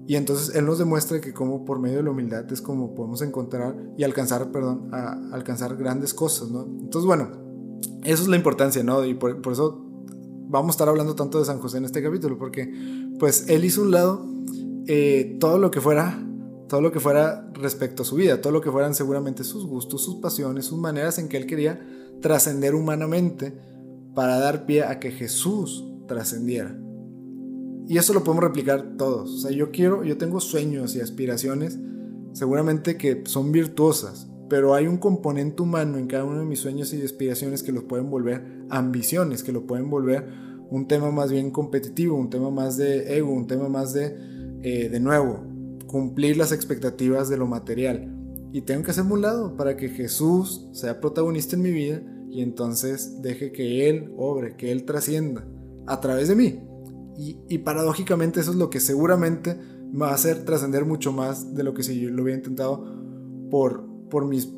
Y 0.09 0.17
entonces 0.17 0.57
Él 0.57 0.65
nos 0.65 0.79
demuestra 0.79 1.21
que 1.21 1.35
como 1.35 1.67
por 1.67 1.81
medio 1.81 1.99
de 1.99 2.03
la 2.03 2.11
humildad 2.12 2.50
es 2.50 2.62
como 2.62 2.95
podemos 2.95 3.21
encontrar 3.21 3.77
y 3.99 4.05
alcanzar, 4.05 4.50
perdón, 4.50 4.88
alcanzar 5.35 5.77
grandes 5.77 6.15
cosas, 6.15 6.49
¿no? 6.49 6.62
Entonces, 6.62 7.05
bueno, 7.05 7.29
eso 8.05 8.23
es 8.23 8.29
la 8.29 8.37
importancia, 8.37 8.83
¿no? 8.83 9.05
Y 9.05 9.12
por, 9.12 9.38
eso 9.53 9.85
vamos 10.49 10.71
a 10.71 10.73
estar 10.73 10.88
hablando 10.88 11.15
tanto 11.15 11.38
de 11.38 11.45
San 11.45 11.59
José 11.59 11.77
en 11.77 11.85
este 11.85 12.03
capítulo, 12.03 12.38
porque 12.38 12.73
pues 13.19 13.50
Él 13.50 13.67
hizo 13.67 13.83
un 13.83 13.91
lado 13.91 14.27
eh, 14.87 15.37
todo 15.41 15.59
lo 15.59 15.71
que 15.71 15.83
fuera, 15.83 16.19
todo 16.71 16.81
lo 16.81 16.91
que 16.91 17.00
fuera 17.00 17.47
respecto 17.53 18.03
a 18.03 18.07
su 18.07 18.17
vida, 18.17 18.41
todo 18.41 18.55
lo 18.55 18.62
que 18.62 18.71
fueran 18.71 18.95
seguramente 18.95 19.45
sus 19.45 19.67
gustos, 19.67 20.03
sus 20.03 20.23
pasiones, 20.23 20.65
sus 20.65 20.79
maneras 20.79 21.19
en 21.19 21.29
que 21.29 21.37
Él 21.37 21.45
quería 21.45 21.87
trascender 22.23 22.75
humanamente 22.75 23.61
para 24.15 24.38
dar 24.38 24.65
pie 24.65 24.85
a 24.85 25.00
que 25.00 25.11
Jesús 25.11 25.85
trascendiera. 26.07 26.75
Y 27.88 27.97
eso 27.97 28.12
lo 28.12 28.23
podemos 28.23 28.45
replicar 28.45 28.97
todos. 28.99 29.30
O 29.30 29.38
sea, 29.38 29.50
yo 29.50 29.71
quiero, 29.71 30.04
yo 30.04 30.18
tengo 30.18 30.40
sueños 30.40 30.95
y 30.95 31.00
aspiraciones, 31.00 31.78
seguramente 32.33 32.99
que 32.99 33.23
son 33.25 33.50
virtuosas, 33.50 34.30
pero 34.50 34.75
hay 34.75 34.87
un 34.87 34.99
componente 34.99 35.62
humano 35.62 35.97
en 35.97 36.07
cada 36.07 36.25
uno 36.25 36.40
de 36.40 36.45
mis 36.45 36.61
sueños 36.61 36.92
y 36.92 37.00
aspiraciones 37.00 37.62
que 37.62 37.73
los 37.73 37.85
pueden 37.85 38.11
volver 38.11 38.45
ambiciones, 38.68 39.42
que 39.42 39.52
lo 39.52 39.66
pueden 39.66 39.88
volver 39.88 40.26
un 40.71 40.87
tema 40.87 41.11
más 41.11 41.33
bien 41.33 41.50
competitivo, 41.50 42.14
un 42.14 42.28
tema 42.28 42.50
más 42.50 42.76
de 42.76 43.16
ego, 43.16 43.33
un 43.33 43.47
tema 43.47 43.71
más 43.71 43.95
de, 43.95 44.16
eh, 44.62 44.90
de 44.90 45.00
nuevo, 45.00 45.47
cumplir 45.87 46.37
las 46.37 46.52
expectativas 46.52 47.30
de 47.30 47.38
lo 47.38 47.47
material. 47.47 48.14
Y 48.52 48.62
tengo 48.62 48.83
que 48.83 48.90
hacerme 48.90 49.14
un 49.14 49.23
lado 49.23 49.57
para 49.57 49.76
que 49.76 49.88
Jesús 49.88 50.68
sea 50.73 51.00
protagonista 51.00 51.57
en 51.57 51.62
mi 51.62 51.71
vida 51.71 52.02
y 52.30 52.42
entonces 52.42 53.23
deje 53.23 53.50
que 53.50 53.88
Él 53.88 54.12
obre, 54.18 54.57
que 54.57 54.73
Él 54.73 54.85
trascienda 54.85 55.47
a 55.87 56.00
través 56.00 56.28
de 56.28 56.35
mí. 56.35 56.68
Y, 57.21 57.59
paradójicamente 57.59 58.39
eso 58.39 58.53
es 58.53 58.57
lo 58.57 58.71
que 58.71 58.79
seguramente 58.79 59.59
va 60.01 60.11
a 60.11 60.15
hacer 60.15 60.45
trascender 60.45 60.85
mucho 60.85 61.13
más 61.13 61.53
de 61.55 61.65
lo 61.65 61.75
que 61.75 61.83
si 61.83 62.01
yo 62.01 62.11
lo 62.11 62.23
hubiera 62.23 62.39
intentado 62.39 62.85
por, 63.51 63.85
por 64.09 64.27
mis, 64.27 64.53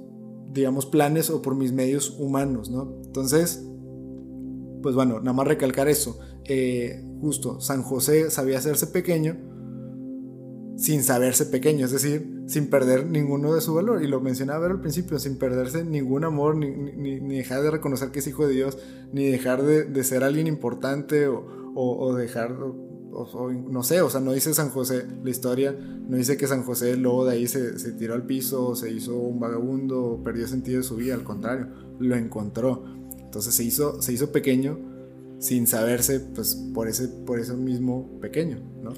digamos, 0.53 0.85
planes 0.85 1.31
o 1.31 1.41
por 1.41 1.55
mis 1.55 1.73
medios 1.73 2.17
humanos, 2.19 2.71
¿no? 2.71 3.01
Entonces, 3.03 3.65
pues 4.83 4.95
bueno, 4.95 5.21
nada 5.21 5.33
más 5.33 5.49
recalcar 5.49 5.89
eso. 5.89 6.19
Eh, 6.45 7.03
justo, 7.23 7.61
San 7.61 7.83
José 7.83 8.31
sabía 8.31 8.59
hacerse 8.59 8.89
pequeño 8.89 9.39
sin 10.81 11.03
saberse 11.03 11.45
pequeño, 11.45 11.85
es 11.85 11.93
decir, 11.93 12.43
sin 12.47 12.71
perder 12.71 13.07
ninguno 13.07 13.55
de 13.55 13.61
su 13.61 13.75
valor. 13.75 14.03
Y 14.03 14.07
lo 14.07 14.21
mencionaba 14.21 14.67
al 14.67 14.81
principio, 14.81 15.19
sin 15.19 15.37
perderse 15.37 15.85
ningún 15.85 16.25
amor, 16.25 16.57
ni, 16.57 16.71
ni, 16.71 17.37
dejar 17.37 17.63
de 17.63 17.71
reconocer 17.71 18.11
que 18.11 18.21
es 18.21 18.27
hijo 18.27 18.47
de 18.47 18.55
Dios, 18.55 18.79
ni 19.13 19.29
dejar 19.29 19.63
de, 19.63 19.85
de 19.85 20.05
ser 20.05 20.25
alguien 20.25 20.47
importante 20.47 21.29
o, 21.29 21.60
o, 21.75 22.07
o 22.07 22.15
dejar, 22.15 22.53
o, 22.53 23.51
no 23.51 23.83
sé, 23.83 24.01
o 24.03 24.11
sea, 24.11 24.21
no 24.21 24.33
dice 24.33 24.55
San 24.55 24.71
José, 24.71 25.07
la 25.23 25.31
historia 25.31 25.73
no 25.73 26.17
dice 26.17 26.37
que 26.37 26.47
San 26.47 26.63
José 26.63 26.97
luego 26.97 27.27
de 27.27 27.33
ahí 27.33 27.49
se, 27.49 27.79
se 27.79 27.93
tiró 27.93 28.15
al 28.15 28.25
piso, 28.25 28.75
se 28.75 28.91
hizo 28.91 29.17
un 29.17 29.41
vagabundo, 29.41 30.21
perdió 30.25 30.47
sentido 30.47 30.79
de 30.79 30.85
su 30.85 30.97
vida, 30.97 31.15
al 31.15 31.25
contrario, 31.25 31.69
lo 31.99 32.17
encontró. 32.17 32.85
Entonces 33.19 33.55
se 33.55 33.65
hizo, 33.65 34.01
se 34.03 34.13
hizo 34.13 34.33
pequeño 34.33 34.79
sin 35.39 35.67
saberse, 35.67 36.21
pues, 36.21 36.55
por, 36.75 36.89
ese, 36.89 37.09
por 37.09 37.39
eso 37.39 37.57
mismo 37.57 38.19
pequeño, 38.21 38.59
¿no? 38.83 38.93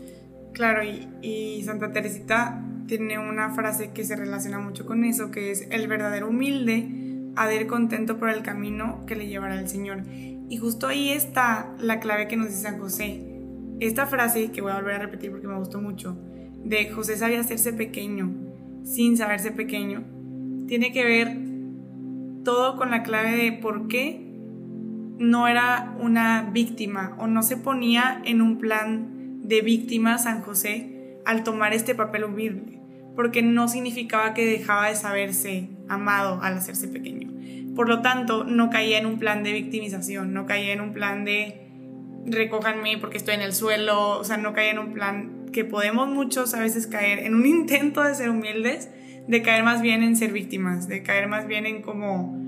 Claro, 0.52 0.82
y, 0.82 1.08
y, 1.22 1.62
Santa 1.64 1.92
Teresita 1.92 2.62
tiene 2.86 3.18
una 3.18 3.54
frase 3.54 3.92
que 3.92 4.04
se 4.04 4.16
relaciona 4.16 4.58
mucho 4.58 4.84
con 4.84 5.04
eso, 5.04 5.30
que 5.30 5.50
es 5.50 5.66
el 5.70 5.88
verdadero 5.88 6.28
humilde 6.28 7.01
ha 7.36 7.46
de 7.46 7.56
ir 7.56 7.66
contento 7.66 8.18
por 8.18 8.28
el 8.30 8.42
camino 8.42 9.04
que 9.06 9.16
le 9.16 9.26
llevará 9.26 9.58
el 9.58 9.68
Señor. 9.68 10.04
Y 10.48 10.56
justo 10.58 10.88
ahí 10.88 11.10
está 11.10 11.74
la 11.78 12.00
clave 12.00 12.28
que 12.28 12.36
nos 12.36 12.48
dice 12.48 12.62
San 12.62 12.78
José. 12.78 13.24
Esta 13.80 14.06
frase, 14.06 14.50
que 14.50 14.60
voy 14.60 14.72
a 14.72 14.76
volver 14.76 14.94
a 14.94 14.98
repetir 14.98 15.30
porque 15.30 15.48
me 15.48 15.58
gustó 15.58 15.80
mucho, 15.80 16.16
de 16.64 16.90
José 16.90 17.16
sabía 17.16 17.40
hacerse 17.40 17.72
pequeño 17.72 18.52
sin 18.84 19.16
saberse 19.16 19.52
pequeño, 19.52 20.04
tiene 20.66 20.92
que 20.92 21.04
ver 21.04 21.36
todo 22.44 22.76
con 22.76 22.90
la 22.90 23.02
clave 23.02 23.36
de 23.36 23.52
por 23.52 23.88
qué 23.88 24.28
no 25.18 25.46
era 25.46 25.96
una 26.00 26.50
víctima 26.52 27.16
o 27.18 27.26
no 27.26 27.42
se 27.42 27.56
ponía 27.56 28.20
en 28.24 28.42
un 28.42 28.58
plan 28.58 29.40
de 29.42 29.60
víctima 29.60 30.18
San 30.18 30.42
José 30.42 31.18
al 31.24 31.44
tomar 31.44 31.72
este 31.72 31.94
papel 31.94 32.24
humilde, 32.24 32.80
porque 33.14 33.42
no 33.42 33.68
significaba 33.68 34.34
que 34.34 34.46
dejaba 34.46 34.88
de 34.88 34.96
saberse 34.96 35.68
amado 35.94 36.40
al 36.42 36.56
hacerse 36.56 36.88
pequeño. 36.88 37.30
Por 37.74 37.88
lo 37.88 38.02
tanto, 38.02 38.44
no 38.44 38.70
caía 38.70 38.98
en 38.98 39.06
un 39.06 39.18
plan 39.18 39.42
de 39.42 39.52
victimización, 39.52 40.34
no 40.34 40.46
caía 40.46 40.72
en 40.72 40.80
un 40.80 40.92
plan 40.92 41.24
de 41.24 41.62
recójanme 42.26 42.98
porque 42.98 43.16
estoy 43.16 43.34
en 43.34 43.40
el 43.40 43.52
suelo, 43.52 44.18
o 44.18 44.24
sea, 44.24 44.36
no 44.36 44.52
caía 44.52 44.70
en 44.70 44.78
un 44.78 44.92
plan 44.92 45.46
que 45.52 45.64
podemos 45.64 46.08
muchos 46.08 46.54
a 46.54 46.60
veces 46.60 46.86
caer 46.86 47.20
en 47.20 47.34
un 47.34 47.46
intento 47.58 48.02
de 48.02 48.14
ser 48.14 48.30
humildes, 48.30 48.90
de 49.26 49.42
caer 49.42 49.64
más 49.64 49.82
bien 49.82 50.02
en 50.02 50.16
ser 50.16 50.32
víctimas, 50.32 50.88
de 50.88 51.02
caer 51.02 51.28
más 51.28 51.46
bien 51.46 51.66
en 51.66 51.82
como 51.82 52.38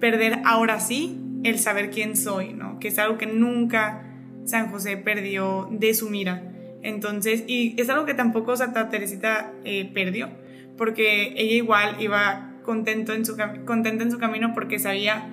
perder 0.00 0.40
ahora 0.44 0.80
sí 0.80 1.18
el 1.44 1.58
saber 1.58 1.90
quién 1.90 2.16
soy, 2.16 2.52
¿no? 2.52 2.78
Que 2.78 2.88
es 2.88 2.98
algo 2.98 3.18
que 3.18 3.26
nunca 3.26 4.08
San 4.44 4.70
José 4.70 4.96
perdió 4.96 5.68
de 5.70 5.94
su 5.94 6.08
mira. 6.10 6.42
Entonces, 6.82 7.44
y 7.46 7.80
es 7.80 7.88
algo 7.90 8.06
que 8.06 8.14
tampoco 8.14 8.56
Santa 8.56 8.88
Teresita 8.88 9.52
eh, 9.64 9.90
perdió, 9.92 10.30
porque 10.76 11.34
ella 11.36 11.54
igual 11.54 11.96
iba 12.00 12.51
contento 12.62 13.12
en 13.12 13.24
su, 13.24 13.36
contenta 13.64 14.04
en 14.04 14.10
su 14.10 14.18
camino 14.18 14.52
porque 14.54 14.78
sabía 14.78 15.28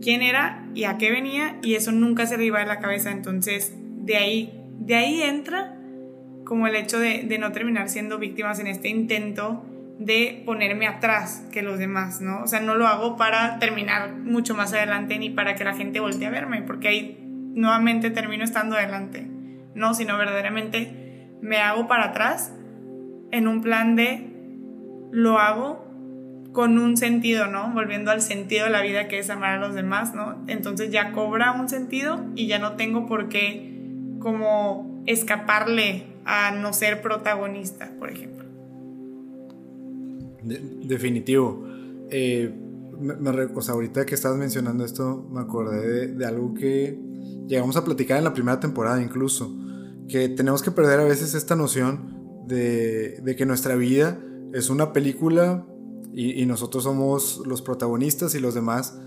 quién 0.00 0.22
era 0.22 0.66
y 0.74 0.84
a 0.84 0.98
qué 0.98 1.10
venía 1.10 1.58
y 1.62 1.74
eso 1.74 1.92
nunca 1.92 2.26
se 2.26 2.38
le 2.38 2.44
iba 2.44 2.60
de 2.60 2.66
la 2.66 2.80
cabeza. 2.80 3.10
Entonces, 3.10 3.74
de 3.76 4.16
ahí, 4.16 4.60
de 4.78 4.94
ahí 4.94 5.22
entra 5.22 5.76
como 6.44 6.66
el 6.66 6.74
hecho 6.74 6.98
de, 6.98 7.36
no 7.38 7.52
terminar 7.52 7.88
siendo 7.88 8.18
víctimas 8.18 8.58
en 8.58 8.66
este 8.66 8.88
intento 8.88 9.64
de 10.00 10.42
ponerme 10.44 10.88
atrás 10.88 11.46
que 11.52 11.62
los 11.62 11.78
demás, 11.78 12.20
¿no? 12.20 12.42
O 12.42 12.46
sea, 12.46 12.58
no 12.60 12.74
lo 12.74 12.88
hago 12.88 13.16
para 13.16 13.58
terminar 13.58 14.16
mucho 14.16 14.54
más 14.54 14.72
adelante 14.72 15.16
ni 15.18 15.30
para 15.30 15.54
que 15.54 15.62
la 15.62 15.74
gente 15.74 16.00
voltee 16.00 16.26
a 16.26 16.30
verme, 16.30 16.62
porque 16.62 16.88
ahí 16.88 17.18
nuevamente 17.54 18.10
termino 18.10 18.42
estando 18.42 18.74
adelante, 18.74 19.28
no, 19.74 19.94
sino 19.94 20.18
verdaderamente 20.18 21.28
me 21.40 21.58
hago 21.58 21.86
para 21.86 22.06
atrás 22.06 22.52
en 23.30 23.46
un 23.46 23.62
plan 23.62 23.94
de 23.94 24.26
lo 25.12 25.38
hago 25.38 25.79
con 26.52 26.78
un 26.78 26.96
sentido, 26.96 27.46
¿no? 27.46 27.72
Volviendo 27.72 28.10
al 28.10 28.22
sentido 28.22 28.64
de 28.64 28.70
la 28.70 28.82
vida 28.82 29.08
que 29.08 29.18
es 29.18 29.30
amar 29.30 29.52
a 29.52 29.60
los 29.60 29.74
demás, 29.74 30.14
¿no? 30.14 30.42
Entonces 30.48 30.90
ya 30.90 31.12
cobra 31.12 31.52
un 31.52 31.68
sentido 31.68 32.24
y 32.34 32.46
ya 32.46 32.58
no 32.58 32.72
tengo 32.72 33.06
por 33.06 33.28
qué 33.28 33.78
como 34.18 35.02
escaparle 35.06 36.06
a 36.24 36.50
no 36.52 36.72
ser 36.72 37.02
protagonista, 37.02 37.92
por 37.98 38.10
ejemplo. 38.10 38.44
definitivo. 40.42 41.66
Eh, 42.10 42.52
me, 42.98 43.30
o 43.30 43.62
sea, 43.62 43.74
ahorita 43.74 44.04
que 44.04 44.14
estás 44.14 44.36
mencionando 44.36 44.84
esto, 44.84 45.26
me 45.30 45.40
acordé 45.40 46.08
de 46.08 46.26
algo 46.26 46.52
que 46.54 46.98
llegamos 47.46 47.76
a 47.76 47.84
platicar 47.84 48.18
en 48.18 48.24
la 48.24 48.34
primera 48.34 48.58
temporada 48.60 49.00
incluso, 49.00 49.56
que 50.08 50.28
tenemos 50.28 50.62
que 50.62 50.70
perder 50.70 51.00
a 51.00 51.04
veces 51.04 51.34
esta 51.34 51.54
noción 51.54 52.18
de 52.46 53.34
que 53.38 53.46
nuestra 53.46 53.76
vida 53.76 54.18
es 54.52 54.70
una 54.70 54.92
película 54.92 55.64
y, 56.12 56.42
y, 56.42 56.46
nosotros 56.46 56.84
somos 56.84 57.42
los 57.46 57.62
protagonistas 57.62 58.34
y 58.34 58.40
los 58.40 58.54
demás, 58.54 58.98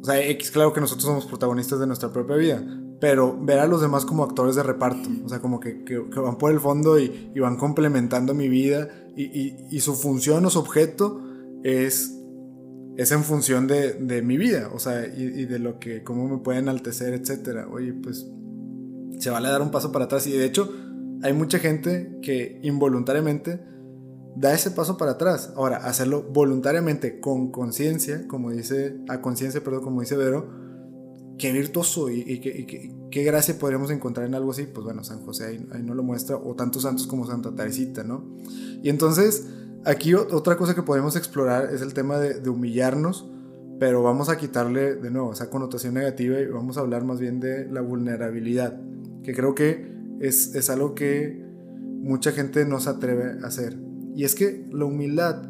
o 0.00 0.04
sea, 0.04 0.24
X, 0.28 0.50
claro 0.50 0.72
que 0.72 0.80
nosotros 0.80 1.06
somos 1.06 1.26
protagonistas 1.26 1.80
de 1.80 1.86
nuestra 1.86 2.12
propia 2.12 2.36
vida, 2.36 2.64
pero 3.00 3.38
ver 3.40 3.58
a 3.58 3.66
los 3.66 3.80
demás 3.80 4.04
como 4.04 4.24
actores 4.24 4.56
de 4.56 4.62
reparto, 4.62 5.08
o 5.24 5.28
sea, 5.28 5.40
como 5.40 5.60
que, 5.60 5.84
que, 5.84 6.08
que 6.10 6.20
van 6.20 6.38
por 6.38 6.52
el 6.52 6.60
fondo 6.60 6.98
y, 6.98 7.30
y, 7.34 7.40
van 7.40 7.56
complementando 7.56 8.34
mi 8.34 8.48
vida 8.48 8.88
y, 9.16 9.54
y 9.70 9.80
su 9.80 9.94
función 9.94 10.46
o 10.46 10.50
su 10.50 10.60
objeto 10.60 11.20
es 11.64 12.18
es 12.98 13.12
en 13.12 13.22
función 13.22 13.68
de, 13.68 13.92
de 13.92 14.22
mi 14.22 14.36
vida, 14.36 14.70
o 14.74 14.80
sea, 14.80 15.06
y, 15.06 15.46
de 15.46 15.60
lo 15.60 15.78
que, 15.78 16.02
cómo 16.02 16.28
me 16.28 16.38
puede 16.38 16.58
enaltecer, 16.58 17.14
etcétera. 17.14 17.68
Oye, 17.70 17.92
pues 17.92 18.28
se 19.20 19.30
vale 19.30 19.48
dar 19.48 19.62
un 19.62 19.70
paso 19.70 19.92
para 19.92 20.06
atrás 20.06 20.26
y 20.26 20.32
de 20.32 20.44
hecho 20.44 20.68
hay 21.22 21.32
mucha 21.32 21.60
gente 21.60 22.18
que 22.22 22.58
involuntariamente 22.64 23.60
da 24.38 24.54
ese 24.54 24.70
paso 24.70 24.96
para 24.96 25.12
atrás. 25.12 25.52
Ahora, 25.56 25.78
hacerlo 25.78 26.22
voluntariamente 26.22 27.20
con 27.20 27.50
conciencia, 27.50 28.26
como 28.28 28.50
dice, 28.50 28.96
a 29.08 29.20
conciencia, 29.20 29.62
perdón, 29.62 29.82
como 29.82 30.00
dice 30.00 30.16
Vero, 30.16 30.48
qué 31.38 31.52
virtuoso 31.52 32.10
y, 32.10 32.20
y, 32.26 32.40
qué, 32.40 32.94
qué, 33.10 33.24
gracia 33.24 33.58
podríamos 33.58 33.90
encontrar 33.90 34.26
en 34.26 34.34
algo 34.34 34.50
así. 34.50 34.64
Pues 34.64 34.84
bueno, 34.84 35.04
San 35.04 35.24
José 35.24 35.46
ahí, 35.46 35.66
ahí 35.72 35.82
no 35.82 35.94
lo 35.94 36.02
muestra, 36.02 36.36
o 36.36 36.54
tantos 36.54 36.82
santos 36.82 37.06
como 37.06 37.26
Santa 37.26 37.54
Teresita, 37.54 38.04
¿no? 38.04 38.24
Y 38.82 38.88
entonces 38.88 39.44
Aquí 39.84 40.12
otra 40.14 40.56
cosa 40.56 40.74
que 40.74 40.82
podemos 40.82 41.16
explorar 41.16 41.72
es 41.72 41.82
el 41.82 41.94
tema 41.94 42.18
de, 42.18 42.46
humillarnos, 42.48 43.26
pero 43.78 44.02
vamos 44.02 44.28
a 44.28 44.36
quitarle 44.36 44.96
de 44.96 45.10
nuevo 45.10 45.32
esa 45.32 45.50
connotación 45.50 45.94
negativa 45.94 46.38
y 46.40 46.46
vamos 46.46 46.76
a 46.76 46.80
hablar 46.80 47.04
más 47.04 47.20
bien 47.20 47.40
de 47.40 47.66
la 47.66 47.80
vulnerabilidad, 47.80 48.78
que 49.22 49.32
creo 49.32 49.54
que 49.54 49.90
es, 50.20 50.54
es 50.54 50.68
algo 50.68 50.94
que 50.94 51.42
mucha 52.02 52.32
gente 52.32 52.66
no 52.66 52.80
se 52.80 52.90
atreve 52.90 53.42
a 53.42 53.46
hacer. 53.46 53.78
Y 54.18 54.24
es 54.24 54.34
que 54.34 54.66
la 54.72 54.84
humildad 54.84 55.44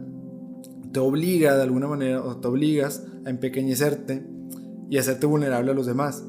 te 0.93 1.01
obliga 1.01 1.57
de 1.57 1.63
alguna 1.63 1.87
manera, 1.87 2.23
o 2.23 2.37
te 2.37 2.49
obligas 2.49 3.03
a 3.25 3.31
empequeñecerte 3.31 4.27
y 4.91 4.99
hacerte 4.99 5.25
vulnerable 5.25 5.71
a 5.71 5.75
los 5.75 5.87
demás. 5.87 6.23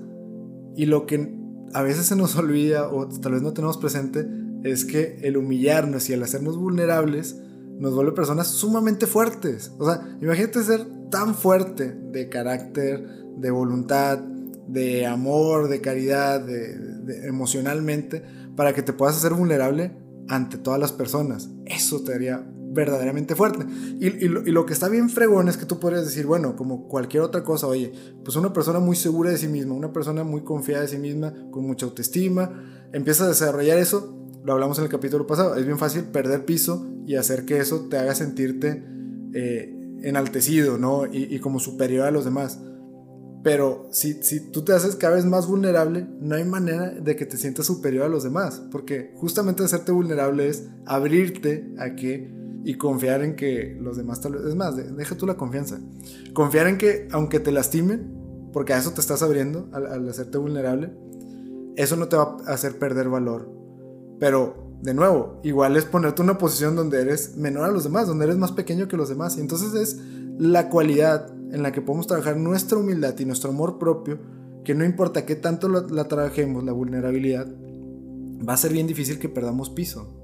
Y 0.74 0.86
lo 0.86 1.06
que 1.06 1.36
a 1.74 1.82
veces 1.82 2.06
se 2.06 2.16
nos 2.16 2.38
olvida 2.38 2.88
o 2.88 3.10
tal 3.10 3.34
vez 3.34 3.42
no 3.42 3.52
tenemos 3.52 3.78
presente 3.78 4.26
es 4.64 4.86
que 4.86 5.18
el 5.24 5.36
humillarnos 5.36 6.10
y 6.10 6.14
el 6.14 6.24
hacernos 6.24 6.56
vulnerables 6.56 7.42
nos 7.78 7.94
vuelve 7.94 8.14
personas 8.14 8.48
sumamente 8.48 9.06
fuertes. 9.06 9.74
O 9.78 9.86
sea, 9.86 10.18
imagínate 10.22 10.64
ser 10.64 10.88
tan 11.12 11.36
fuerte 11.36 11.92
de 11.92 12.30
carácter, 12.30 13.06
de 13.36 13.52
voluntad, 13.52 14.18
de 14.18 15.06
amor, 15.06 15.68
de 15.68 15.82
caridad, 15.82 16.40
de, 16.40 17.28
emocionalmente, 17.28 18.24
para 18.56 18.72
que 18.72 18.82
te 18.82 18.94
puedas 18.94 19.18
hacer 19.18 19.34
vulnerable 19.34 19.92
ante 20.30 20.58
todas 20.58 20.80
las 20.80 20.94
personas. 20.94 21.50
Eso 21.66 22.02
te 22.02 22.14
haría 22.14 22.48
verdaderamente 22.72 23.36
fuerte. 23.36 23.66
Y, 24.00 24.28
lo, 24.28 24.66
que 24.66 24.74
está 24.74 24.88
bien 24.88 25.10
fregón 25.10 25.50
es 25.50 25.58
que 25.58 25.66
tú 25.66 25.80
podrías 25.80 26.06
decir, 26.06 26.26
bueno, 26.26 26.56
como 26.56 26.88
cualquier 26.88 27.24
otra 27.24 27.44
cosa, 27.44 27.68
oye, 27.68 27.92
pues 28.24 28.38
una 28.38 28.54
persona 28.54 28.80
muy 28.80 28.96
segura 28.96 29.32
de 29.32 29.38
sí 29.38 29.48
misma, 29.48 29.74
una 29.74 29.92
persona 29.92 30.24
muy 30.24 30.44
confiada 30.44 30.84
de 30.84 30.88
sí 30.88 30.98
misma, 30.98 31.34
con 31.52 31.66
mucha 31.66 31.86
autoestima, 31.86 32.64
empieza 32.94 33.26
a 33.26 33.28
desarrollar 33.28 33.78
eso 33.78 34.16
lo 34.44 34.54
hablamos 34.54 34.78
en 34.78 34.86
el 34.86 34.90
capítulo 34.90 35.28
pasado, 35.28 35.56
es 35.56 35.66
bien 35.66 35.78
fácil 35.78 36.04
perder 36.06 36.46
piso 36.46 36.88
y 37.06 37.16
hacer 37.16 37.46
que 37.46 37.58
eso 37.60 37.88
te 37.90 37.98
haga 37.98 38.16
sentirte 38.16 38.84
eh, 39.34 39.76
enaltecido, 40.02 40.78
¿no? 40.78 41.06
Y, 41.06 41.40
como 41.40 41.60
superior 41.60 42.08
a 42.08 42.12
los 42.12 42.26
demás. 42.26 42.60
Pero 43.50 43.88
si, 43.90 44.22
si 44.22 44.52
tú 44.52 44.64
te 44.64 44.74
haces 44.74 44.96
cada 44.96 45.16
vez 45.16 45.26
más 45.26 45.48
vulnerable, 45.48 46.08
no 46.22 46.36
hay 46.36 46.44
manera 46.44 46.92
de 46.92 47.16
que 47.16 47.26
te 47.26 47.36
sientas 47.36 47.66
superior 47.66 48.06
a 48.06 48.08
los 48.08 48.22
demás. 48.22 48.62
Porque 48.72 49.12
justamente 49.16 49.64
hacerte 49.64 49.92
vulnerable 49.92 50.48
es 50.48 50.68
abrirte 50.86 51.74
a 51.80 51.96
que 51.96 52.32
y 52.64 52.76
confiar 52.76 53.24
en 53.24 53.36
que 53.36 53.76
los 53.82 53.98
demás 53.98 54.22
tal 54.22 54.34
vez... 54.34 54.44
Es 54.44 54.56
más, 54.56 54.76
deja 54.76 55.18
tú 55.18 55.26
la 55.26 55.34
confianza. 55.34 55.80
Confiar 56.34 56.68
en 56.68 56.78
que 56.78 57.08
aunque 57.12 57.40
te 57.40 57.52
lastimen, 57.52 58.50
porque 58.54 58.74
a 58.74 58.78
eso 58.78 58.92
te 58.92 59.02
estás 59.02 59.24
abriendo 59.24 59.68
al, 59.74 59.88
al 59.88 60.08
hacerte 60.08 60.38
vulnerable, 60.38 60.94
eso 61.76 61.96
no 61.96 62.08
te 62.08 62.18
va 62.18 62.38
a 62.46 62.54
hacer 62.54 62.78
perder 62.78 63.10
valor. 63.10 63.52
Pero, 64.20 64.76
de 64.84 64.94
nuevo, 64.94 65.40
igual 65.42 65.76
es 65.76 65.86
ponerte 65.86 66.22
una 66.22 66.38
posición 66.38 66.76
donde 66.76 67.02
eres 67.02 67.36
menor 67.36 67.66
a 67.66 67.72
los 67.72 67.84
demás, 67.84 68.06
donde 68.06 68.26
eres 68.26 68.38
más 68.38 68.52
pequeño 68.52 68.88
que 68.88 68.96
los 68.96 69.10
demás. 69.10 69.38
Y 69.38 69.42
entonces 69.42 69.74
es 69.74 69.98
la 70.38 70.70
cualidad 70.70 71.34
en 71.52 71.64
la 71.64 71.72
que 71.72 71.82
podemos 71.82 72.08
trabajar 72.08 72.38
nuestra 72.38 72.78
humildad 72.78 73.18
y 73.20 73.26
nuestro 73.26 73.50
amor 73.50 73.78
propio, 73.78 74.20
que 74.64 74.76
no 74.76 74.86
importa 74.86 75.26
qué 75.26 75.36
tanto 75.36 75.68
la, 75.70 76.08
trabajemos, 76.08 76.64
la 76.64 76.72
vulnerabilidad, 76.72 77.48
va 78.48 78.54
a 78.54 78.58
ser 78.58 78.74
bien 78.74 78.88
difícil 78.88 79.20
que 79.20 79.30
perdamos 79.30 79.70
piso. 79.70 80.16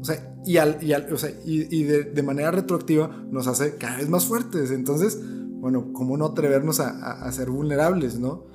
O 0.00 0.04
sea, 0.04 0.36
y, 0.44 0.58
al, 0.58 0.78
y, 0.82 0.92
o 0.92 1.16
sea, 1.16 1.30
y, 1.44 1.82
de, 1.82 2.22
manera 2.22 2.50
retroactiva 2.50 3.24
nos 3.30 3.46
hace 3.46 3.76
cada 3.76 3.96
vez 3.96 4.08
más 4.08 4.26
fuertes. 4.26 4.70
Entonces, 4.70 5.18
bueno, 5.60 5.92
¿cómo 5.92 6.16
no 6.16 6.26
atrevernos 6.26 6.80
a, 6.80 6.90
a, 6.90 7.32
ser 7.32 7.50
vulnerables, 7.50 8.18
no? 8.18 8.46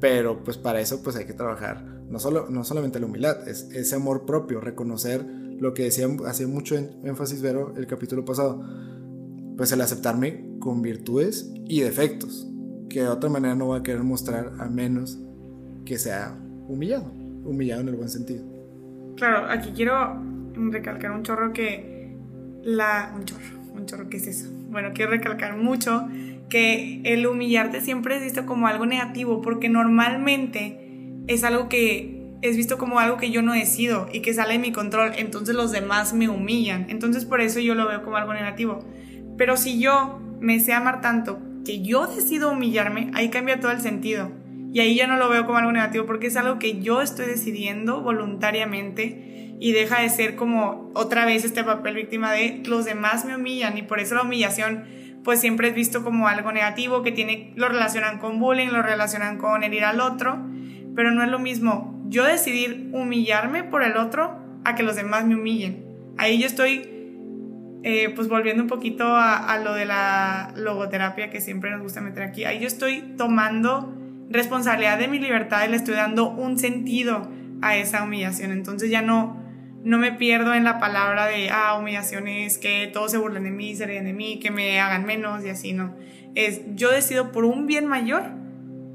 Pero 0.00 0.44
pues 0.44 0.56
para 0.56 0.80
eso 0.80 1.02
pues 1.02 1.16
hay 1.16 1.26
que 1.26 1.34
trabajar 1.34 2.00
no, 2.10 2.18
solo, 2.18 2.48
no 2.50 2.64
solamente 2.64 2.98
la 2.98 3.06
humildad, 3.06 3.48
es 3.48 3.70
ese 3.72 3.94
amor 3.94 4.26
propio, 4.26 4.60
reconocer 4.60 5.24
lo 5.24 5.72
que 5.74 5.84
decía, 5.84 6.08
hacía 6.26 6.48
mucho 6.48 6.76
énfasis 6.76 7.40
Vero 7.40 7.72
el 7.76 7.86
capítulo 7.86 8.24
pasado, 8.24 8.62
pues 9.60 9.72
el 9.72 9.82
aceptarme 9.82 10.42
con 10.58 10.80
virtudes 10.80 11.52
y 11.66 11.82
defectos, 11.82 12.48
que 12.88 13.02
de 13.02 13.08
otra 13.08 13.28
manera 13.28 13.54
no 13.54 13.66
voy 13.66 13.80
a 13.80 13.82
querer 13.82 14.02
mostrar 14.02 14.52
a 14.58 14.70
menos 14.70 15.18
que 15.84 15.98
sea 15.98 16.34
humillado, 16.66 17.12
humillado 17.44 17.82
en 17.82 17.88
el 17.88 17.96
buen 17.96 18.08
sentido. 18.08 18.42
Claro, 19.18 19.50
aquí 19.50 19.72
quiero 19.76 20.18
recalcar 20.54 21.10
un 21.10 21.24
chorro 21.24 21.52
que 21.52 22.16
la... 22.62 23.12
un 23.14 23.26
chorro, 23.26 23.58
un 23.74 23.84
chorro, 23.84 24.08
¿qué 24.08 24.16
es 24.16 24.28
eso? 24.28 24.50
Bueno, 24.70 24.92
quiero 24.94 25.10
recalcar 25.10 25.58
mucho 25.58 26.08
que 26.48 27.02
el 27.04 27.26
humillarte 27.26 27.82
siempre 27.82 28.16
es 28.16 28.22
visto 28.22 28.46
como 28.46 28.66
algo 28.66 28.86
negativo, 28.86 29.42
porque 29.42 29.68
normalmente 29.68 31.22
es 31.26 31.44
algo 31.44 31.68
que 31.68 32.32
es 32.40 32.56
visto 32.56 32.78
como 32.78 32.98
algo 32.98 33.18
que 33.18 33.30
yo 33.30 33.42
no 33.42 33.52
decido 33.52 34.08
y 34.10 34.20
que 34.20 34.32
sale 34.32 34.54
de 34.54 34.58
mi 34.58 34.72
control, 34.72 35.12
entonces 35.18 35.54
los 35.54 35.70
demás 35.70 36.14
me 36.14 36.30
humillan, 36.30 36.86
entonces 36.88 37.26
por 37.26 37.42
eso 37.42 37.60
yo 37.60 37.74
lo 37.74 37.86
veo 37.86 38.02
como 38.02 38.16
algo 38.16 38.32
negativo. 38.32 38.82
Pero 39.40 39.56
si 39.56 39.80
yo 39.80 40.20
me 40.38 40.60
sé 40.60 40.74
amar 40.74 41.00
tanto 41.00 41.40
que 41.64 41.80
yo 41.80 42.06
decido 42.06 42.52
humillarme, 42.52 43.10
ahí 43.14 43.30
cambia 43.30 43.58
todo 43.58 43.72
el 43.72 43.80
sentido. 43.80 44.30
Y 44.70 44.80
ahí 44.80 44.94
ya 44.94 45.06
no 45.06 45.16
lo 45.16 45.30
veo 45.30 45.46
como 45.46 45.56
algo 45.56 45.72
negativo 45.72 46.04
porque 46.04 46.26
es 46.26 46.36
algo 46.36 46.58
que 46.58 46.82
yo 46.82 47.00
estoy 47.00 47.24
decidiendo 47.24 48.02
voluntariamente 48.02 49.56
y 49.58 49.72
deja 49.72 50.02
de 50.02 50.10
ser 50.10 50.36
como 50.36 50.90
otra 50.92 51.24
vez 51.24 51.46
este 51.46 51.64
papel 51.64 51.94
víctima 51.94 52.32
de 52.32 52.62
los 52.66 52.84
demás 52.84 53.24
me 53.24 53.34
humillan 53.34 53.78
y 53.78 53.82
por 53.82 53.98
eso 53.98 54.14
la 54.14 54.24
humillación 54.24 54.84
pues 55.24 55.40
siempre 55.40 55.68
es 55.68 55.74
visto 55.74 56.04
como 56.04 56.28
algo 56.28 56.52
negativo 56.52 57.02
que 57.02 57.10
tiene 57.10 57.54
lo 57.56 57.70
relacionan 57.70 58.18
con 58.18 58.40
bullying, 58.40 58.68
lo 58.68 58.82
relacionan 58.82 59.38
con 59.38 59.64
herir 59.64 59.84
al 59.84 60.00
otro, 60.00 60.38
pero 60.94 61.12
no 61.12 61.24
es 61.24 61.30
lo 61.30 61.38
mismo 61.38 61.98
yo 62.10 62.24
decidir 62.24 62.90
humillarme 62.92 63.64
por 63.64 63.84
el 63.84 63.96
otro 63.96 64.38
a 64.66 64.74
que 64.74 64.82
los 64.82 64.96
demás 64.96 65.24
me 65.24 65.34
humillen. 65.34 65.86
Ahí 66.18 66.38
yo 66.38 66.46
estoy 66.46 66.99
eh, 67.82 68.12
pues 68.14 68.28
volviendo 68.28 68.62
un 68.62 68.68
poquito 68.68 69.04
a, 69.06 69.58
lo 69.58 69.72
de 69.72 69.86
la 69.86 70.52
logoterapia 70.54 71.30
que 71.30 71.40
siempre 71.40 71.70
nos 71.70 71.80
gusta 71.80 72.00
meter 72.00 72.22
aquí, 72.22 72.44
ahí 72.44 72.60
yo 72.60 72.66
estoy 72.66 73.14
tomando 73.16 73.96
responsabilidad 74.28 74.98
de 74.98 75.08
mi 75.08 75.18
libertad 75.18 75.64
y 75.66 75.70
le 75.70 75.76
estoy 75.76 75.94
dando 75.94 76.28
un 76.28 76.58
sentido 76.58 77.30
a 77.62 77.76
esa 77.76 78.04
humillación. 78.04 78.52
Entonces 78.52 78.90
ya 78.90 79.02
no, 79.02 79.42
no 79.82 79.98
me 79.98 80.12
pierdo 80.12 80.54
en 80.54 80.64
la 80.64 80.78
palabra 80.78 81.26
de, 81.26 81.50
ah, 81.50 81.76
humillación 81.78 82.28
es 82.28 82.58
que 82.58 82.90
todos 82.92 83.10
se 83.10 83.18
burlen 83.18 83.44
de 83.44 83.50
mí, 83.50 83.74
se 83.74 83.86
ríen 83.86 84.04
de 84.04 84.12
mí, 84.12 84.38
que 84.40 84.50
me 84.50 84.78
hagan 84.78 85.06
menos 85.06 85.44
y 85.44 85.48
así, 85.48 85.72
¿no? 85.72 85.94
Es, 86.34 86.60
yo 86.74 86.90
decido 86.90 87.32
por 87.32 87.44
un 87.44 87.66
bien 87.66 87.86
mayor 87.86 88.24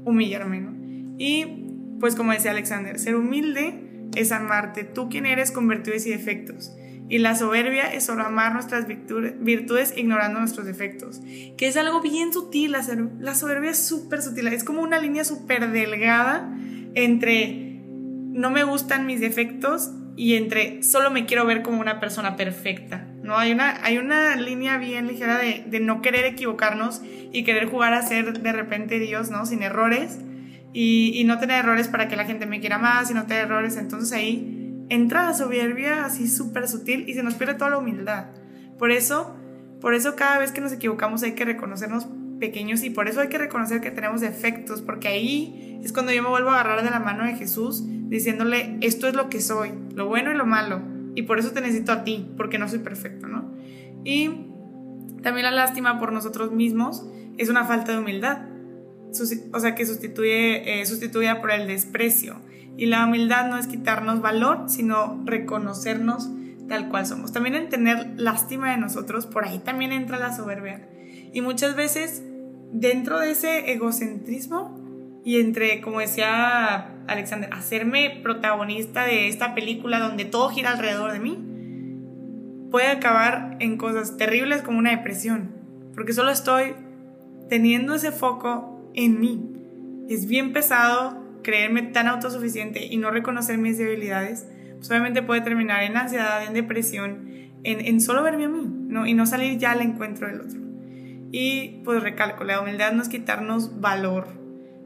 humillarme, 0.04 0.60
¿no? 0.60 0.74
Y 1.18 1.96
pues 1.98 2.14
como 2.14 2.32
decía 2.32 2.52
Alexander, 2.52 2.98
ser 2.98 3.16
humilde 3.16 3.82
es 4.14 4.32
amarte 4.32 4.84
tú 4.84 5.08
quien 5.08 5.26
eres 5.26 5.50
con 5.50 5.66
virtudes 5.66 6.06
y 6.06 6.10
defectos. 6.10 6.72
Y 7.08 7.18
la 7.18 7.36
soberbia 7.36 7.92
es 7.92 8.04
solo 8.04 8.24
amar 8.24 8.52
nuestras 8.52 8.86
virtudes 8.88 9.94
ignorando 9.96 10.40
nuestros 10.40 10.66
defectos. 10.66 11.20
Que 11.56 11.68
es 11.68 11.76
algo 11.76 12.00
bien 12.00 12.32
sutil. 12.32 12.72
La, 12.72 13.34
soberbia 13.34 13.70
es 13.70 13.78
súper 13.78 14.22
sutil. 14.22 14.48
Es 14.48 14.64
como 14.64 14.82
una 14.82 14.98
línea 14.98 15.24
súper 15.24 15.70
delgada 15.70 16.52
entre 16.94 17.80
no 17.82 18.50
me 18.50 18.64
gustan 18.64 19.06
mis 19.06 19.20
defectos 19.20 19.92
y 20.16 20.34
entre 20.34 20.82
solo 20.82 21.10
me 21.10 21.26
quiero 21.26 21.46
ver 21.46 21.62
como 21.62 21.80
una 21.80 22.00
persona 22.00 22.34
perfecta. 22.34 23.06
¿no? 23.22 23.38
Hay, 23.38 23.52
una, 23.52 23.84
hay 23.84 23.98
una 23.98 24.34
línea 24.34 24.76
bien 24.78 25.06
ligera 25.06 25.38
de, 25.38 25.80
no 25.80 26.02
querer 26.02 26.24
equivocarnos 26.24 27.02
y 27.32 27.44
querer 27.44 27.66
jugar 27.66 27.94
a 27.94 28.02
ser 28.02 28.40
de 28.40 28.52
repente 28.52 28.98
Dios, 28.98 29.30
¿no? 29.30 29.46
Sin 29.46 29.62
errores. 29.62 30.18
Y, 30.72 31.12
y 31.14 31.24
no 31.24 31.38
tener 31.38 31.60
errores 31.60 31.88
para 31.88 32.08
que 32.08 32.16
la 32.16 32.24
gente 32.24 32.44
me 32.46 32.60
quiera 32.60 32.78
más 32.78 33.10
y 33.10 33.14
no 33.14 33.26
tener 33.26 33.44
errores. 33.44 33.76
Entonces 33.76 34.12
ahí 34.12 34.55
entra 34.88 35.24
la 35.24 35.34
soberbia 35.34 36.04
así 36.04 36.28
súper 36.28 36.68
sutil 36.68 37.08
y 37.08 37.14
se 37.14 37.22
nos 37.22 37.34
pierde 37.34 37.54
toda 37.54 37.70
la 37.70 37.78
humildad. 37.78 38.26
Por 38.78 38.90
eso, 38.90 39.34
por 39.80 39.94
eso 39.94 40.16
cada 40.16 40.38
vez 40.38 40.52
que 40.52 40.60
nos 40.60 40.72
equivocamos 40.72 41.22
hay 41.22 41.32
que 41.32 41.44
reconocernos 41.44 42.06
pequeños 42.38 42.82
y 42.82 42.90
por 42.90 43.08
eso 43.08 43.20
hay 43.20 43.28
que 43.28 43.38
reconocer 43.38 43.80
que 43.80 43.90
tenemos 43.90 44.20
defectos, 44.20 44.82
porque 44.82 45.08
ahí 45.08 45.80
es 45.82 45.92
cuando 45.92 46.12
yo 46.12 46.22
me 46.22 46.28
vuelvo 46.28 46.50
a 46.50 46.60
agarrar 46.60 46.84
de 46.84 46.90
la 46.90 47.00
mano 47.00 47.24
de 47.24 47.34
Jesús 47.34 47.82
diciéndole, 48.08 48.76
esto 48.80 49.08
es 49.08 49.14
lo 49.14 49.28
que 49.28 49.40
soy, 49.40 49.72
lo 49.94 50.06
bueno 50.06 50.30
y 50.30 50.34
lo 50.34 50.46
malo, 50.46 50.82
y 51.14 51.22
por 51.22 51.38
eso 51.38 51.52
te 51.52 51.60
necesito 51.60 51.92
a 51.92 52.04
ti, 52.04 52.30
porque 52.36 52.58
no 52.58 52.68
soy 52.68 52.80
perfecto, 52.80 53.26
¿no? 53.26 53.54
Y 54.04 54.30
también 55.22 55.44
la 55.44 55.50
lástima 55.50 55.98
por 55.98 56.12
nosotros 56.12 56.52
mismos 56.52 57.06
es 57.38 57.48
una 57.48 57.64
falta 57.64 57.92
de 57.92 57.98
humildad, 57.98 58.48
o 59.52 59.60
sea, 59.60 59.74
que 59.74 59.86
sustituye, 59.86 60.80
eh, 60.80 60.86
sustituida 60.86 61.40
por 61.40 61.50
el 61.50 61.66
desprecio. 61.66 62.36
Y 62.76 62.86
la 62.86 63.06
humildad 63.06 63.48
no 63.48 63.56
es 63.58 63.66
quitarnos 63.66 64.20
valor, 64.20 64.64
sino 64.68 65.22
reconocernos 65.24 66.28
tal 66.68 66.88
cual 66.88 67.06
somos. 67.06 67.32
También 67.32 67.54
en 67.54 67.68
tener 67.68 68.14
lástima 68.16 68.70
de 68.70 68.76
nosotros, 68.76 69.26
por 69.26 69.44
ahí 69.44 69.58
también 69.58 69.92
entra 69.92 70.18
la 70.18 70.34
soberbia. 70.34 70.88
Y 71.32 71.40
muchas 71.40 71.76
veces 71.76 72.22
dentro 72.72 73.18
de 73.20 73.30
ese 73.30 73.72
egocentrismo 73.72 75.20
y 75.24 75.40
entre, 75.40 75.80
como 75.80 76.00
decía 76.00 76.94
Alexander, 77.08 77.50
hacerme 77.52 78.20
protagonista 78.22 79.04
de 79.04 79.28
esta 79.28 79.54
película 79.54 79.98
donde 79.98 80.24
todo 80.24 80.50
gira 80.50 80.70
alrededor 80.70 81.12
de 81.12 81.18
mí, 81.18 81.38
puede 82.70 82.88
acabar 82.88 83.56
en 83.60 83.76
cosas 83.76 84.16
terribles 84.16 84.62
como 84.62 84.78
una 84.78 84.90
depresión, 84.90 85.50
porque 85.94 86.12
solo 86.12 86.30
estoy 86.30 86.74
teniendo 87.48 87.94
ese 87.94 88.12
foco 88.12 88.90
en 88.94 89.20
mí. 89.20 89.52
Es 90.08 90.26
bien 90.26 90.52
pesado 90.52 91.25
creerme 91.46 91.82
tan 91.82 92.08
autosuficiente 92.08 92.84
y 92.84 92.96
no 92.96 93.12
reconocer 93.12 93.56
mis 93.56 93.78
debilidades, 93.78 94.48
pues 94.78 94.90
obviamente 94.90 95.22
puede 95.22 95.42
terminar 95.42 95.84
en 95.84 95.96
ansiedad, 95.96 96.44
en 96.44 96.54
depresión, 96.54 97.28
en, 97.62 97.86
en 97.86 98.00
solo 98.00 98.24
verme 98.24 98.46
a 98.46 98.48
mí, 98.48 98.66
¿no? 98.88 99.06
Y 99.06 99.14
no 99.14 99.26
salir 99.26 99.56
ya 99.56 99.70
al 99.70 99.80
encuentro 99.80 100.26
del 100.26 100.40
otro. 100.40 100.58
Y 101.30 101.82
pues 101.84 102.02
recalco, 102.02 102.42
la 102.42 102.60
humildad 102.60 102.92
no 102.92 103.00
es 103.00 103.08
quitarnos 103.08 103.80
valor, 103.80 104.26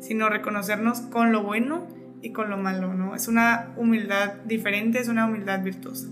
sino 0.00 0.28
reconocernos 0.28 1.00
con 1.00 1.32
lo 1.32 1.42
bueno 1.42 1.88
y 2.20 2.32
con 2.32 2.50
lo 2.50 2.58
malo, 2.58 2.92
¿no? 2.92 3.14
Es 3.14 3.26
una 3.26 3.72
humildad 3.78 4.42
diferente, 4.44 4.98
es 4.98 5.08
una 5.08 5.26
humildad 5.26 5.64
virtuosa. 5.64 6.08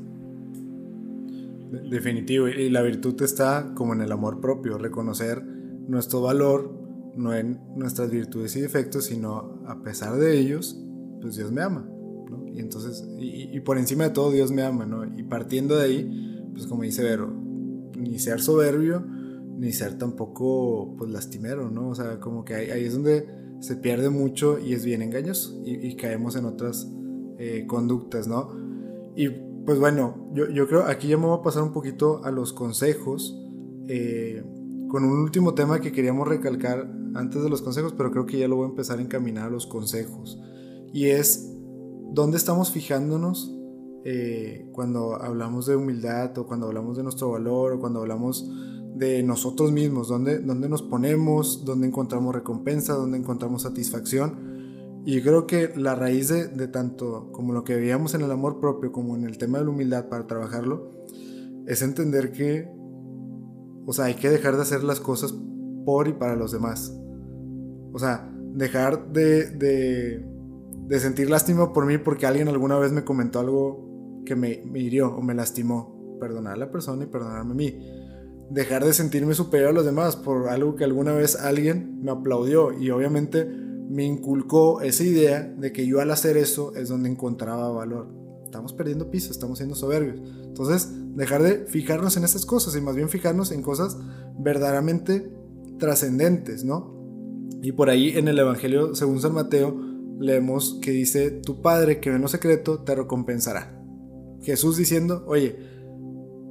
Definitivo, 1.90 2.48
y 2.48 2.70
la 2.70 2.80
virtud 2.80 3.20
está 3.20 3.72
como 3.74 3.92
en 3.92 4.00
el 4.00 4.12
amor 4.12 4.40
propio, 4.40 4.78
reconocer 4.78 5.42
nuestro 5.42 6.22
valor, 6.22 6.87
no 7.18 7.34
en 7.34 7.60
nuestras 7.76 8.10
virtudes 8.10 8.54
y 8.56 8.60
defectos, 8.60 9.06
sino 9.06 9.60
a 9.66 9.82
pesar 9.82 10.16
de 10.16 10.38
ellos, 10.38 10.80
pues 11.20 11.36
Dios 11.36 11.50
me 11.50 11.62
ama. 11.62 11.88
Y 12.54 12.60
entonces, 12.60 13.06
y, 13.18 13.60
por 13.60 13.78
encima 13.78 14.04
de 14.04 14.10
todo 14.10 14.30
Dios 14.30 14.50
me 14.50 14.62
ama, 14.62 14.86
¿no? 14.86 15.04
Y 15.04 15.24
partiendo 15.24 15.76
de 15.76 15.84
ahí, 15.84 16.48
pues 16.52 16.66
como 16.66 16.82
dice 16.82 17.02
Vero, 17.02 17.28
ni 17.96 18.18
ser 18.18 18.40
soberbio, 18.40 19.04
ni 19.58 19.72
ser 19.72 19.98
tampoco, 19.98 20.94
pues 20.96 21.10
lastimero, 21.10 21.70
¿no? 21.70 21.90
O 21.90 21.94
sea, 21.94 22.20
como 22.20 22.44
que 22.44 22.54
ahí, 22.54 22.84
es 22.84 22.94
donde 22.94 23.26
se 23.60 23.76
pierde 23.76 24.10
mucho 24.10 24.58
y 24.58 24.72
es 24.72 24.84
bien 24.84 25.02
engañoso 25.02 25.60
y, 25.64 25.96
caemos 25.96 26.36
en 26.36 26.44
otras 26.44 26.88
eh, 27.38 27.64
conductas, 27.66 28.28
¿no? 28.28 28.50
Y 29.16 29.28
pues 29.66 29.80
bueno, 29.80 30.30
yo, 30.34 30.48
yo, 30.48 30.68
creo, 30.68 30.84
aquí 30.84 31.08
ya 31.08 31.18
me 31.18 31.26
voy 31.26 31.38
a 31.38 31.42
pasar 31.42 31.64
un 31.64 31.72
poquito 31.72 32.24
a 32.24 32.30
los 32.30 32.52
consejos, 32.52 33.36
eh, 33.88 34.44
con 34.88 35.04
un 35.04 35.18
último 35.18 35.54
tema 35.54 35.80
que 35.80 35.92
queríamos 35.92 36.26
recalcar 36.26 36.90
antes 37.14 37.42
de 37.42 37.50
los 37.50 37.62
consejos, 37.62 37.94
pero 37.96 38.10
creo 38.10 38.26
que 38.26 38.38
ya 38.38 38.48
lo 38.48 38.56
voy 38.56 38.66
a 38.66 38.70
empezar 38.70 38.98
a 38.98 39.02
encaminar 39.02 39.48
a 39.48 39.50
los 39.50 39.66
consejos. 39.66 40.40
Y 40.92 41.06
es, 41.06 41.52
¿dónde 42.12 42.36
estamos 42.36 42.72
fijándonos 42.72 43.54
eh, 44.04 44.68
cuando 44.72 45.20
hablamos 45.20 45.66
de 45.66 45.76
humildad 45.76 46.36
o 46.38 46.46
cuando 46.46 46.66
hablamos 46.66 46.96
de 46.96 47.02
nuestro 47.02 47.30
valor 47.30 47.74
o 47.74 47.80
cuando 47.80 48.00
hablamos 48.00 48.50
de 48.94 49.22
nosotros 49.22 49.70
mismos, 49.70 50.08
dónde, 50.08 50.38
dónde 50.38 50.68
nos 50.68 50.82
ponemos, 50.82 51.64
dónde 51.64 51.86
encontramos 51.86 52.34
recompensa, 52.34 52.94
dónde 52.94 53.18
encontramos 53.18 53.62
satisfacción. 53.62 55.02
Y 55.04 55.20
creo 55.22 55.46
que 55.46 55.72
la 55.76 55.94
raíz 55.94 56.28
de, 56.28 56.48
de, 56.48 56.68
tanto 56.68 57.30
como 57.32 57.52
lo 57.52 57.64
que 57.64 57.76
veíamos 57.76 58.14
en 58.14 58.22
el 58.22 58.30
amor 58.30 58.60
propio 58.60 58.92
como 58.92 59.16
en 59.16 59.24
el 59.24 59.38
tema 59.38 59.58
de 59.58 59.64
la 59.64 59.70
humildad 59.70 60.08
para 60.08 60.26
trabajarlo, 60.26 60.90
es 61.66 61.82
entender 61.82 62.32
que, 62.32 62.68
o 63.88 63.92
sea, 63.94 64.04
hay 64.04 64.14
que 64.16 64.28
dejar 64.28 64.56
de 64.56 64.62
hacer 64.62 64.84
las 64.84 65.00
cosas 65.00 65.34
por 65.86 66.08
y 66.08 66.12
para 66.12 66.36
los 66.36 66.52
demás. 66.52 66.94
O 67.94 67.98
sea, 67.98 68.30
dejar 68.52 69.12
de, 69.12 69.46
de, 69.50 71.00
sentir 71.00 71.30
lástima 71.30 71.72
por 71.72 71.86
mí 71.86 71.96
porque 71.96 72.26
alguien 72.26 72.48
alguna 72.48 72.78
vez 72.78 72.92
me 72.92 73.04
comentó 73.04 73.40
algo 73.40 74.22
que 74.26 74.36
me 74.36 74.62
hirió 74.74 75.16
o 75.16 75.22
me 75.22 75.34
lastimó. 75.34 75.96
Perdonar 76.20 76.54
a 76.54 76.56
la 76.56 76.70
persona 76.70 77.04
y 77.04 77.06
perdonarme 77.06 77.52
a 77.52 77.54
mí 77.54 77.78
dejar 78.50 78.84
de 78.84 78.92
sentirme 78.92 79.34
superior 79.34 79.70
a 79.70 79.72
los 79.72 79.84
demás 79.84 80.16
por 80.16 80.48
algo 80.48 80.76
que 80.76 80.84
alguna 80.84 81.12
vez 81.12 81.36
alguien 81.36 82.02
me 82.02 82.10
aplaudió 82.10 82.72
y 82.72 82.90
obviamente 82.90 83.44
me 83.44 84.04
inculcó 84.04 84.80
esa 84.82 85.04
idea 85.04 85.42
de 85.42 85.72
que 85.72 85.86
yo 85.86 86.00
al 86.00 86.10
hacer 86.10 86.36
eso 86.36 86.74
es 86.74 86.88
donde 86.88 87.08
encontraba 87.08 87.70
valor. 87.70 88.08
Estamos 88.58 88.72
perdiendo 88.72 89.08
piso, 89.08 89.30
estamos 89.30 89.58
siendo 89.58 89.76
soberbios. 89.76 90.20
Entonces, 90.42 90.90
dejar 91.14 91.44
de 91.44 91.66
fijarnos 91.66 92.16
en 92.16 92.24
estas 92.24 92.44
cosas 92.44 92.74
y 92.74 92.80
más 92.80 92.96
bien 92.96 93.08
fijarnos 93.08 93.52
en 93.52 93.62
cosas 93.62 93.96
verdaderamente 94.36 95.32
trascendentes, 95.78 96.64
¿no? 96.64 96.92
Y 97.62 97.70
por 97.70 97.88
ahí 97.88 98.18
en 98.18 98.26
el 98.26 98.36
Evangelio, 98.36 98.96
según 98.96 99.20
San 99.20 99.32
Mateo, 99.32 99.80
leemos 100.18 100.80
que 100.82 100.90
dice, 100.90 101.30
tu 101.30 101.62
Padre 101.62 102.00
que 102.00 102.10
ve 102.10 102.16
en 102.16 102.22
lo 102.22 102.26
secreto 102.26 102.80
te 102.80 102.96
recompensará. 102.96 103.80
Jesús 104.42 104.76
diciendo, 104.76 105.22
oye, 105.28 105.56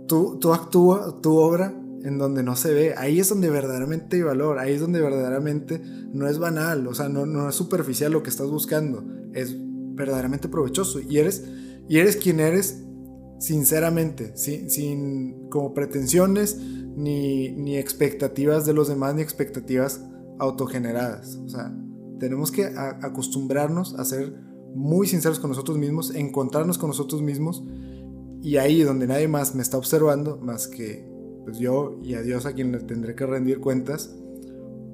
tú, 0.08 0.38
tú 0.40 0.54
actúa 0.54 1.20
tu 1.20 1.36
obra 1.36 1.78
en 2.06 2.18
donde 2.18 2.42
no 2.42 2.56
se 2.56 2.74
ve. 2.74 2.94
Ahí 2.96 3.20
es 3.20 3.28
donde 3.28 3.50
verdaderamente 3.50 4.16
hay 4.16 4.22
valor, 4.22 4.60
ahí 4.60 4.72
es 4.72 4.80
donde 4.80 5.02
verdaderamente 5.02 5.82
no 6.14 6.30
es 6.30 6.40
banal, 6.40 6.88
o 6.88 6.94
sea, 6.94 7.10
no, 7.10 7.26
no 7.26 7.50
es 7.50 7.56
superficial 7.56 8.14
lo 8.14 8.24
que 8.24 8.30
estás 8.30 8.48
buscando, 8.48 9.04
es 9.34 9.58
verdaderamente 9.98 10.48
provechoso 10.48 11.02
y 11.02 11.18
eres, 11.18 11.44
y 11.88 12.00
eres 12.00 12.18
quien 12.18 12.40
eres 12.40 12.84
sinceramente, 13.40 14.36
sin, 14.36 14.70
sin 14.70 15.50
como 15.50 15.74
pretensiones 15.74 16.58
ni, 16.58 17.50
ni 17.52 17.78
expectativas 17.78 18.66
de 18.66 18.74
los 18.74 18.88
demás 18.88 19.16
ni 19.16 19.22
expectativas 19.22 20.04
autogeneradas. 20.40 21.36
O 21.36 21.50
sea, 21.50 21.74
tenemos 22.20 22.52
que 22.52 22.66
acostumbrarnos 22.66 23.96
a 23.96 24.06
ser 24.06 24.34
muy 24.76 25.08
sinceros 25.08 25.40
con 25.40 25.50
nosotros 25.50 25.78
mismos, 25.78 26.14
encontrarnos 26.14 26.78
con 26.78 26.90
nosotros 26.90 27.22
mismos 27.22 27.64
y 28.42 28.58
ahí 28.58 28.84
donde 28.84 29.08
nadie 29.08 29.28
más 29.28 29.56
me 29.56 29.62
está 29.62 29.78
observando 29.78 30.38
más 30.38 30.68
que 30.68 31.08
pues 31.44 31.60
yo 31.60 32.00
y 32.04 32.14
a 32.14 32.22
Dios 32.22 32.46
a 32.46 32.54
quien 32.54 32.72
le 32.72 32.80
tendré 32.80 33.16
que 33.16 33.26
rendir 33.26 33.60
cuentas, 33.60 34.14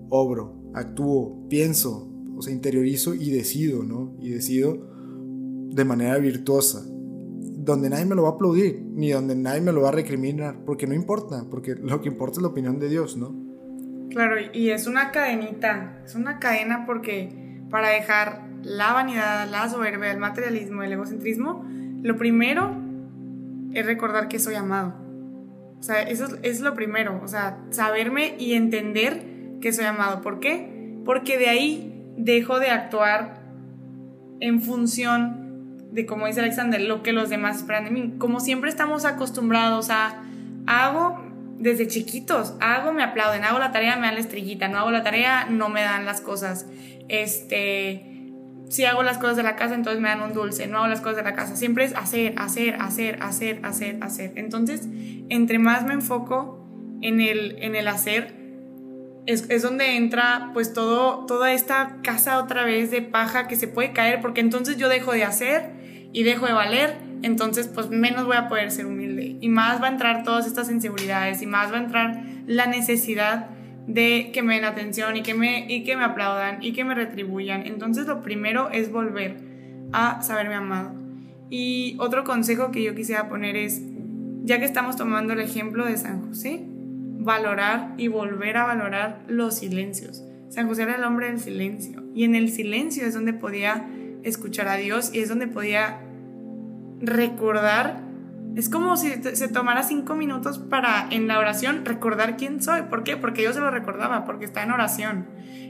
obro, 0.09 0.61
actúo, 0.73 1.47
pienso, 1.49 2.09
o 2.37 2.41
sea, 2.41 2.53
interiorizo 2.53 3.15
y 3.15 3.31
decido, 3.31 3.83
¿no? 3.83 4.15
Y 4.19 4.29
decido 4.29 4.92
de 5.73 5.85
manera 5.85 6.17
virtuosa, 6.17 6.83
donde 6.85 7.89
nadie 7.89 8.05
me 8.05 8.15
lo 8.15 8.23
va 8.23 8.29
a 8.29 8.31
aplaudir, 8.33 8.81
ni 8.93 9.11
donde 9.11 9.35
nadie 9.35 9.61
me 9.61 9.71
lo 9.71 9.81
va 9.81 9.89
a 9.89 9.93
recriminar, 9.93 10.63
porque 10.65 10.85
no 10.85 10.93
importa, 10.93 11.45
porque 11.49 11.75
lo 11.75 12.01
que 12.01 12.09
importa 12.09 12.37
es 12.37 12.43
la 12.43 12.49
opinión 12.49 12.79
de 12.79 12.89
Dios, 12.89 13.17
¿no? 13.17 13.33
Claro, 14.09 14.35
y 14.53 14.69
es 14.69 14.85
una 14.85 15.11
cadenita, 15.11 16.01
es 16.05 16.13
una 16.13 16.37
cadena 16.39 16.85
porque 16.85 17.63
para 17.71 17.89
dejar 17.89 18.47
la 18.61 18.93
vanidad, 18.93 19.49
la 19.49 19.67
soberbia, 19.67 20.11
el 20.11 20.19
materialismo, 20.19 20.83
el 20.83 20.93
egocentrismo, 20.93 21.65
lo 22.03 22.15
primero 22.17 22.77
es 23.73 23.85
recordar 23.85 24.27
que 24.27 24.37
soy 24.37 24.55
amado. 24.55 24.93
O 25.79 25.83
sea, 25.83 26.03
eso 26.03 26.27
es 26.43 26.61
lo 26.61 26.75
primero, 26.75 27.19
o 27.23 27.27
sea, 27.27 27.59
saberme 27.71 28.35
y 28.37 28.53
entender 28.53 29.57
que 29.59 29.73
soy 29.73 29.85
amado. 29.85 30.21
¿Por 30.21 30.39
qué? 30.39 31.01
Porque 31.03 31.37
de 31.37 31.47
ahí 31.47 32.13
dejo 32.17 32.59
de 32.59 32.69
actuar 32.69 33.41
en 34.39 34.61
función 34.61 35.42
de, 35.93 36.07
como 36.07 36.25
dice 36.25 36.39
Alexander, 36.39 36.81
lo 36.81 37.03
que 37.03 37.13
los 37.13 37.29
demás 37.29 37.57
esperan 37.57 37.85
de 37.85 37.91
mí. 37.91 38.13
Como 38.17 38.39
siempre 38.39 38.69
estamos 38.69 39.05
acostumbrados 39.05 39.91
a, 39.91 40.23
hago 40.65 41.23
desde 41.59 41.87
chiquitos, 41.87 42.55
hago, 42.59 42.93
me 42.93 43.03
aplauden, 43.03 43.43
hago 43.43 43.59
la 43.59 43.71
tarea, 43.71 43.95
me 43.95 44.07
dan 44.07 44.15
la 44.15 44.21
estrellita, 44.21 44.67
no 44.67 44.79
hago 44.79 44.91
la 44.91 45.03
tarea, 45.03 45.45
no 45.49 45.69
me 45.69 45.81
dan 45.81 46.05
las 46.05 46.19
cosas. 46.19 46.65
Este, 47.09 48.31
si 48.69 48.85
hago 48.85 49.03
las 49.03 49.19
cosas 49.19 49.37
de 49.37 49.43
la 49.43 49.55
casa, 49.55 49.75
entonces 49.75 50.01
me 50.01 50.09
dan 50.09 50.21
un 50.21 50.33
dulce, 50.33 50.65
no 50.65 50.79
hago 50.79 50.87
las 50.87 50.99
cosas 50.99 51.17
de 51.17 51.23
la 51.23 51.35
casa. 51.35 51.55
Siempre 51.55 51.85
es 51.85 51.95
hacer, 51.95 52.33
hacer, 52.37 52.75
hacer, 52.81 53.19
hacer, 53.21 53.59
hacer, 53.63 53.97
hacer. 54.01 54.31
Entonces, 54.35 54.87
entre 55.29 55.59
más 55.59 55.85
me 55.85 55.93
enfoco 55.93 56.67
en 57.01 57.21
el, 57.21 57.55
en 57.59 57.75
el 57.75 57.87
hacer, 57.87 58.33
es, 59.27 59.47
es, 59.49 59.61
donde 59.61 59.95
entra 59.95 60.49
pues 60.53 60.73
todo, 60.73 61.27
toda 61.27 61.53
esta 61.53 61.97
casa 62.03 62.39
otra 62.39 62.65
vez 62.65 62.89
de 62.89 63.03
paja 63.03 63.47
que 63.47 63.55
se 63.55 63.67
puede 63.67 63.93
caer, 63.93 64.21
porque 64.21 64.41
entonces 64.41 64.75
yo 64.77 64.89
dejo 64.89 65.13
de 65.13 65.23
hacer 65.23 65.82
y 66.13 66.23
dejo 66.23 66.45
de 66.45 66.53
valer, 66.53 66.95
entonces 67.23 67.67
pues 67.67 67.89
menos 67.89 68.25
voy 68.25 68.37
a 68.37 68.47
poder 68.47 68.71
ser 68.71 68.85
humilde. 68.85 69.37
Y 69.41 69.49
más 69.49 69.81
va 69.81 69.87
a 69.87 69.91
entrar 69.91 70.23
todas 70.23 70.47
estas 70.47 70.69
inseguridades 70.71 71.41
y 71.41 71.47
más 71.47 71.71
va 71.71 71.77
a 71.77 71.83
entrar 71.83 72.23
la 72.47 72.67
necesidad 72.67 73.49
de 73.87 74.31
que 74.33 74.43
me 74.43 74.55
den 74.55 74.65
atención 74.65 75.17
y 75.17 75.23
que 75.23 75.33
me, 75.33 75.65
y 75.69 75.83
que 75.83 75.97
me 75.97 76.03
aplaudan 76.03 76.63
y 76.63 76.71
que 76.73 76.85
me 76.85 76.95
retribuyan. 76.95 77.65
Entonces 77.65 78.07
lo 78.07 78.21
primero 78.21 78.69
es 78.71 78.91
volver 78.91 79.37
a 79.91 80.21
saberme 80.21 80.55
amado. 80.55 80.93
Y 81.49 81.97
otro 81.99 82.23
consejo 82.23 82.71
que 82.71 82.83
yo 82.83 82.95
quisiera 82.95 83.27
poner 83.27 83.55
es, 83.55 83.81
ya 84.43 84.59
que 84.59 84.65
estamos 84.65 84.95
tomando 84.95 85.33
el 85.33 85.39
ejemplo 85.39 85.85
de 85.85 85.97
San 85.97 86.25
José, 86.27 86.63
valorar 86.65 87.93
y 87.97 88.07
volver 88.07 88.57
a 88.57 88.65
valorar 88.65 89.23
los 89.27 89.55
silencios. 89.55 90.23
San 90.49 90.67
José 90.67 90.83
era 90.83 90.95
el 90.95 91.03
hombre 91.03 91.27
del 91.27 91.39
silencio 91.39 92.03
y 92.13 92.25
en 92.25 92.35
el 92.35 92.49
silencio 92.51 93.05
es 93.05 93.13
donde 93.13 93.33
podía 93.33 93.87
escuchar 94.23 94.67
a 94.67 94.75
Dios 94.75 95.11
y 95.13 95.19
es 95.19 95.29
donde 95.29 95.47
podía 95.47 96.01
recordar 97.03 98.01
es 98.55 98.69
como 98.69 98.97
si 98.97 99.11
se 99.11 99.47
tomara 99.47 99.83
cinco 99.83 100.15
minutos 100.15 100.59
para 100.59 101.07
en 101.09 101.27
la 101.27 101.39
oración 101.39 101.85
recordar 101.85 102.37
quién 102.37 102.61
soy. 102.61 102.83
¿Por 102.83 103.03
qué? 103.03 103.17
Porque 103.17 103.43
yo 103.43 103.51
se 103.51 103.59
lo 103.59 103.71
recordaba, 103.71 104.25
porque 104.25 104.45
está 104.45 104.61
en 104.63 104.71
oración. 104.71 105.25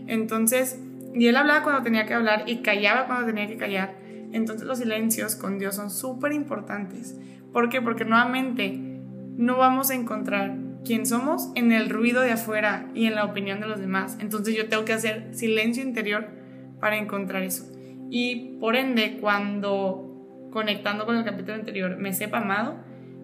Entonces, 0.07 0.79
y 1.13 1.27
él 1.27 1.35
hablaba 1.37 1.63
cuando 1.63 1.81
tenía 1.81 2.05
que 2.05 2.13
hablar 2.13 2.43
y 2.45 2.57
callaba 2.57 3.05
cuando 3.05 3.25
tenía 3.25 3.47
que 3.47 3.57
callar. 3.57 3.95
Entonces 4.33 4.67
los 4.67 4.79
silencios 4.79 5.35
con 5.35 5.59
Dios 5.59 5.75
son 5.75 5.91
súper 5.91 6.33
importantes. 6.33 7.17
¿Por 7.53 7.69
qué? 7.69 7.81
Porque 7.81 8.03
nuevamente 8.03 8.77
no 9.37 9.57
vamos 9.57 9.89
a 9.89 9.95
encontrar 9.95 10.57
quién 10.83 11.05
somos 11.05 11.51
en 11.55 11.71
el 11.71 11.89
ruido 11.89 12.21
de 12.21 12.31
afuera 12.31 12.89
y 12.93 13.05
en 13.05 13.15
la 13.15 13.23
opinión 13.25 13.61
de 13.61 13.67
los 13.67 13.79
demás. 13.79 14.17
Entonces 14.19 14.55
yo 14.55 14.67
tengo 14.67 14.83
que 14.83 14.93
hacer 14.93 15.29
silencio 15.33 15.83
interior 15.83 16.27
para 16.81 16.97
encontrar 16.97 17.43
eso. 17.43 17.71
Y 18.09 18.57
por 18.59 18.75
ende, 18.75 19.19
cuando 19.21 20.12
conectando 20.53 21.05
con 21.05 21.17
el 21.17 21.25
capítulo 21.25 21.55
anterior, 21.55 21.97
me 21.97 22.13
sepa 22.13 22.37
amado, 22.37 22.75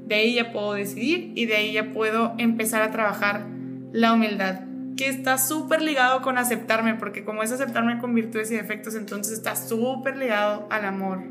de 0.08 0.16
ahí 0.16 0.34
ya 0.34 0.52
puedo 0.52 0.74
decidir 0.74 1.32
y 1.36 1.46
de 1.46 1.56
ahí 1.56 1.72
ya 1.72 1.92
puedo 1.92 2.34
empezar 2.40 2.82
a 2.82 2.90
trabajar 2.90 3.46
la 3.94 4.14
humildad, 4.14 4.62
que 4.98 5.08
está 5.08 5.38
súper 5.38 5.84
ligado 5.84 6.24
con 6.24 6.40
aceptarme, 6.40 6.96
porque 6.96 7.24
como 7.24 7.44
es 7.44 7.52
aceptarme 7.52 8.00
con 8.00 8.16
virtudes 8.16 8.52
y 8.52 8.56
defectos, 8.56 8.96
entonces 8.96 9.34
está 9.34 9.56
súper 9.56 10.18
ligado 10.18 10.68
al 10.72 10.86
amor, 10.86 11.24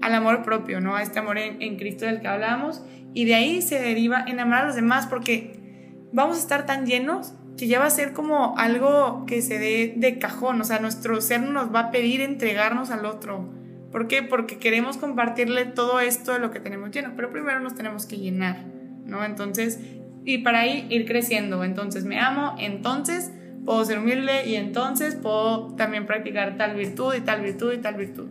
al 0.00 0.14
amor 0.14 0.44
propio, 0.44 0.80
¿no? 0.80 0.94
A 0.94 1.02
este 1.02 1.18
amor 1.18 1.36
en, 1.36 1.76
Cristo 1.76 2.06
del 2.06 2.20
que 2.20 2.28
hablamos, 2.28 2.82
y 3.12 3.24
de 3.24 3.34
ahí 3.34 3.60
se 3.60 3.80
deriva 3.80 4.24
en 4.26 4.38
a 4.38 4.64
los 4.64 4.76
demás, 4.76 5.06
porque 5.08 5.98
vamos 6.12 6.36
a 6.36 6.40
estar 6.40 6.64
tan 6.64 6.86
llenos 6.86 7.34
que 7.58 7.66
ya 7.66 7.80
va 7.80 7.86
a 7.86 7.90
ser 7.90 8.12
como 8.12 8.56
algo 8.56 9.24
que 9.26 9.42
se 9.42 9.58
dé 9.58 9.94
de 9.96 10.18
cajón, 10.20 10.60
o 10.60 10.64
sea, 10.64 10.78
nuestro 10.78 11.20
ser 11.20 11.40
nos 11.40 11.74
va 11.74 11.80
a 11.80 11.90
pedir 11.90 12.20
entregarnos 12.20 12.90
al 12.90 13.04
otro 13.04 13.63
¿Por 13.94 14.08
qué? 14.08 14.24
Porque 14.24 14.58
queremos 14.58 14.96
compartirle 14.96 15.66
todo 15.66 16.00
esto 16.00 16.32
de 16.32 16.40
lo 16.40 16.50
que 16.50 16.58
tenemos 16.58 16.90
lleno, 16.90 17.12
pero 17.14 17.30
primero 17.30 17.60
nos 17.60 17.76
tenemos 17.76 18.06
que 18.06 18.16
llenar, 18.16 18.64
¿no? 19.06 19.24
Entonces, 19.24 19.78
y 20.24 20.38
para 20.38 20.62
ahí 20.62 20.88
ir 20.90 21.06
creciendo. 21.06 21.62
Entonces, 21.62 22.04
me 22.04 22.18
amo, 22.18 22.56
entonces 22.58 23.30
puedo 23.64 23.84
ser 23.84 24.00
humilde 24.00 24.48
y 24.48 24.56
entonces 24.56 25.14
puedo 25.14 25.76
también 25.76 26.06
practicar 26.06 26.56
tal 26.56 26.74
virtud 26.74 27.14
y 27.14 27.20
tal 27.20 27.42
virtud 27.42 27.72
y 27.72 27.78
tal 27.78 27.94
virtud. 27.94 28.26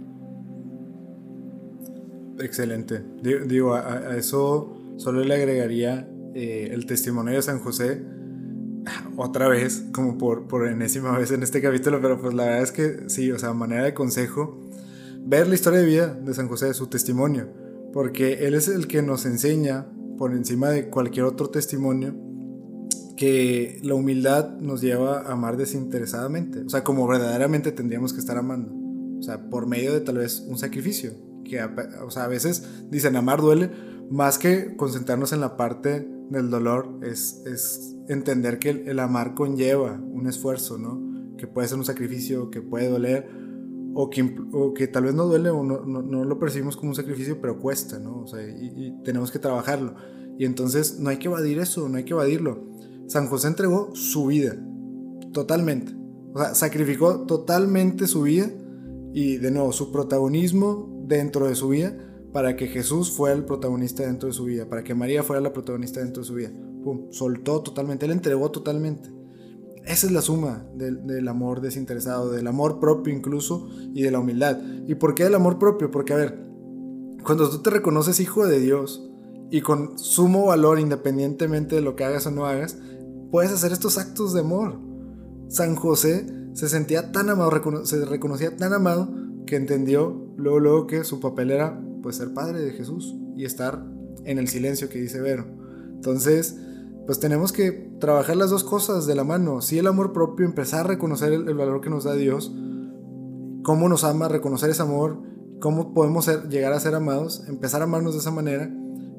Excelente. 2.41 3.01
Digo, 3.21 3.75
a, 3.75 4.17
eso 4.17 4.97
solo 4.97 5.23
le 5.23 5.33
agregaría 5.33 6.09
eh, 6.35 6.71
el 6.73 6.85
testimonio 6.85 7.35
de 7.35 7.41
San 7.41 7.59
José 7.59 8.03
otra 9.15 9.47
vez, 9.47 9.85
como 9.93 10.17
por, 10.17 10.45
por 10.45 10.67
enésima 10.67 11.17
vez 11.17 11.31
en 11.31 11.41
este 11.41 11.61
capítulo, 11.61 12.01
pero 12.01 12.19
pues 12.19 12.33
la 12.33 12.43
verdad 12.43 12.63
es 12.63 12.73
que 12.73 13.07
sí, 13.07 13.31
o 13.31 13.39
sea, 13.39 13.53
manera 13.53 13.85
de 13.85 13.93
consejo 13.93 14.62
ver 15.25 15.47
la 15.47 15.55
historia 15.55 15.79
de 15.79 15.85
vida 15.85 16.07
de 16.13 16.33
San 16.33 16.47
José, 16.47 16.73
su 16.73 16.87
testimonio, 16.87 17.47
porque 17.91 18.45
él 18.45 18.53
es 18.53 18.67
el 18.67 18.87
que 18.87 19.01
nos 19.01 19.25
enseña, 19.25 19.87
por 20.17 20.33
encima 20.33 20.69
de 20.69 20.89
cualquier 20.89 21.25
otro 21.25 21.49
testimonio, 21.49 22.15
que 23.15 23.79
la 23.83 23.93
humildad 23.95 24.57
nos 24.57 24.81
lleva 24.81 25.21
a 25.21 25.33
amar 25.33 25.57
desinteresadamente, 25.57 26.61
o 26.61 26.69
sea, 26.69 26.83
como 26.83 27.07
verdaderamente 27.07 27.71
tendríamos 27.71 28.13
que 28.13 28.19
estar 28.19 28.37
amando, 28.37 28.73
o 29.19 29.21
sea, 29.21 29.49
por 29.49 29.67
medio 29.67 29.93
de 29.93 30.01
tal 30.01 30.17
vez 30.17 30.41
un 30.47 30.57
sacrificio, 30.57 31.13
que, 31.43 31.61
o 31.63 32.11
sea, 32.11 32.25
a 32.25 32.27
veces 32.27 32.63
dicen 32.89 33.15
amar 33.15 33.41
duele, 33.41 33.69
más 34.09 34.37
que 34.37 34.75
concentrarnos 34.75 35.33
en 35.33 35.41
la 35.41 35.57
parte 35.57 36.07
del 36.29 36.49
dolor 36.49 36.99
es, 37.03 37.41
es 37.45 37.95
entender 38.07 38.59
que 38.59 38.69
el, 38.69 38.99
amar 38.99 39.33
conlleva 39.33 39.93
un 39.93 40.27
esfuerzo, 40.27 40.77
¿no? 40.77 41.35
Que 41.37 41.47
puede 41.47 41.67
ser 41.67 41.77
un 41.77 41.85
sacrificio, 41.85 42.49
que 42.49 42.61
puede 42.61 42.89
doler, 42.89 43.29
o 43.93 44.09
que, 44.09 44.35
o 44.51 44.73
que 44.73 44.87
tal 44.87 45.03
vez 45.03 45.13
no 45.13 45.25
duele 45.25 45.49
o 45.49 45.63
no, 45.63 45.81
no, 45.81 46.23
lo 46.23 46.39
percibimos 46.39 46.75
como 46.75 46.89
un 46.89 46.95
sacrificio, 46.95 47.39
pero 47.39 47.59
cuesta, 47.59 47.99
¿no? 47.99 48.21
O 48.21 48.27
sea, 48.27 48.41
y, 48.41 48.95
tenemos 49.03 49.31
que 49.31 49.39
trabajarlo. 49.39 49.95
Y 50.37 50.45
entonces 50.45 50.99
no 50.99 51.09
hay 51.09 51.17
que 51.17 51.27
evadir 51.27 51.59
eso, 51.59 51.87
no 51.89 51.97
hay 51.97 52.03
que 52.03 52.13
evadirlo. 52.13 52.63
San 53.07 53.27
José 53.27 53.47
entregó 53.47 53.95
su 53.95 54.27
vida, 54.27 54.57
totalmente. 55.31 55.93
O 56.33 56.39
sea, 56.39 56.55
sacrificó 56.55 57.21
totalmente 57.25 58.07
su 58.07 58.23
vida 58.23 58.49
y 59.13 59.37
de 59.37 59.51
nuevo 59.51 59.71
su 59.71 59.91
protagonismo 59.91 61.03
dentro 61.07 61.47
de 61.47 61.55
su 61.55 61.69
vida 61.69 61.95
para 62.31 62.55
que 62.55 62.67
Jesús 62.67 63.11
fuera 63.11 63.35
el 63.35 63.45
protagonista 63.45 64.03
dentro 64.03 64.27
de 64.27 64.33
su 64.33 64.45
vida, 64.45 64.67
para 64.67 64.83
que 64.83 64.95
María 64.95 65.21
fuera 65.21 65.39
la 65.39 65.53
protagonista 65.53 65.99
dentro 65.99 66.23
de 66.23 66.27
su 66.27 66.33
vida. 66.33 66.51
Pum, 66.83 67.11
soltó 67.11 67.61
totalmente, 67.61 68.07
él 68.07 68.11
entregó 68.11 68.49
totalmente. 68.49 69.09
Esa 69.85 70.07
es 70.07 70.13
la 70.13 70.21
suma 70.21 70.65
del, 70.75 71.27
amor 71.27 71.59
desinteresado, 71.59 72.31
del 72.31 72.47
amor 72.47 72.79
propio 72.79 73.13
incluso 73.13 73.67
y 73.93 74.01
de 74.01 74.11
la 74.11 74.19
humildad. 74.19 74.57
¿Y 74.87 74.95
por 74.95 75.13
qué 75.13 75.23
el 75.23 75.35
amor 75.35 75.59
propio? 75.59 75.91
Porque, 75.91 76.13
a 76.13 76.17
ver, 76.17 76.39
cuando 77.23 77.49
tú 77.49 77.61
te 77.61 77.69
reconoces 77.69 78.19
hijo 78.19 78.47
de 78.47 78.59
Dios 78.59 79.09
y 79.51 79.61
con 79.61 79.97
sumo 79.97 80.47
valor, 80.47 80.79
independientemente 80.79 81.75
de 81.75 81.81
lo 81.81 81.95
que 81.95 82.05
hagas 82.05 82.25
o 82.27 82.31
no 82.31 82.45
hagas, 82.45 82.77
puedes 83.29 83.51
hacer 83.51 83.73
estos 83.73 83.97
actos 83.97 84.33
de 84.33 84.39
amor. 84.39 84.79
San 85.49 85.75
José 85.75 86.27
se 86.53 86.69
sentía 86.69 87.11
tan 87.11 87.29
amado, 87.29 87.85
se 87.85 88.05
reconocía 88.05 88.55
tan 88.55 88.73
amado 88.73 89.13
que 89.45 89.57
entendió 89.57 90.33
luego, 90.37 90.59
luego 90.59 90.87
que 90.87 91.03
su 91.03 91.19
papel 91.19 91.51
era 91.51 91.81
pues 92.01 92.15
ser 92.15 92.33
padre 92.33 92.61
de 92.61 92.71
Jesús 92.71 93.15
y 93.35 93.45
estar 93.45 93.85
en 94.23 94.37
el 94.37 94.47
silencio 94.47 94.87
que 94.87 95.01
dice 95.01 95.19
Vero. 95.19 95.45
Entonces, 95.93 96.57
pues 97.05 97.19
tenemos 97.19 97.51
que 97.51 97.71
trabajar 97.99 98.35
las 98.35 98.49
dos 98.49 98.63
cosas 98.63 99.05
de 99.05 99.15
la 99.15 99.23
mano. 99.23 99.61
Sí, 99.61 99.77
el 99.77 99.87
amor 99.87 100.13
propio, 100.13 100.45
empezar 100.45 100.81
a 100.81 100.89
reconocer 100.89 101.33
el, 101.33 101.53
valor 101.55 101.81
que 101.81 101.89
nos 101.89 102.03
da 102.03 102.13
Dios, 102.13 102.53
cómo 103.63 103.89
nos 103.89 104.03
ama, 104.03 104.27
reconocer 104.27 104.69
ese 104.69 104.81
amor, 104.81 105.21
cómo 105.59 105.93
podemos 105.93 106.29
llegar 106.49 106.73
a 106.73 106.79
ser 106.79 106.95
amados, 106.95 107.43
empezar 107.47 107.81
a 107.81 107.85
amarnos 107.85 108.13
de 108.13 108.19
esa 108.19 108.31
manera 108.31 108.71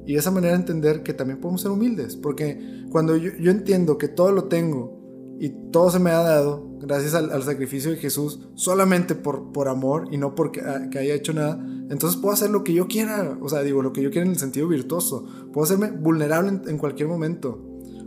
y 0.07 0.13
de 0.13 0.19
esa 0.19 0.31
manera 0.31 0.55
entender 0.55 1.03
que 1.03 1.15
también 1.15 1.41
podemos 1.41 1.63
ser 1.63 1.71
humildes. 1.71 2.17
Porque 2.17 2.87
cuando 2.91 3.17
yo, 3.17 3.51
entiendo 3.51 3.99
que 3.99 4.09
todo 4.09 4.33
lo 4.33 4.45
tengo 4.45 5.37
y 5.39 5.51
todo 5.71 5.91
se 5.91 5.99
me 5.99 6.11
ha 6.11 6.23
dado 6.23 6.71
gracias 6.81 7.15
al, 7.15 7.43
sacrificio 7.43 7.91
de 7.91 7.97
Jesús 7.97 8.41
solamente 8.55 9.15
por, 9.15 9.53
por 9.53 9.69
amor 9.69 10.09
y 10.11 10.19
no 10.19 10.35
porque 10.35 10.61
ah, 10.61 10.89
haya 10.99 11.15
hecho 11.15 11.33
nada, 11.33 11.59
entonces 11.91 12.19
puedo 12.19 12.35
hacer 12.35 12.51
lo 12.51 12.65
que 12.65 12.73
yo 12.73 12.89
quiera, 12.89 13.37
o 13.41 13.49
sea, 13.49 13.63
digo, 13.63 13.83
lo 13.83 13.93
que 13.93 14.03
yo 14.03 14.11
quiera 14.11 14.27
en 14.27 14.33
el 14.33 14.39
sentido 14.39 14.69
virtuoso, 14.69 15.27
puedo 15.53 15.65
hacerme 15.65 15.91
vulnerable 15.91 16.61
en, 16.67 16.79
cualquier 16.79 17.09
momento, 17.09 17.61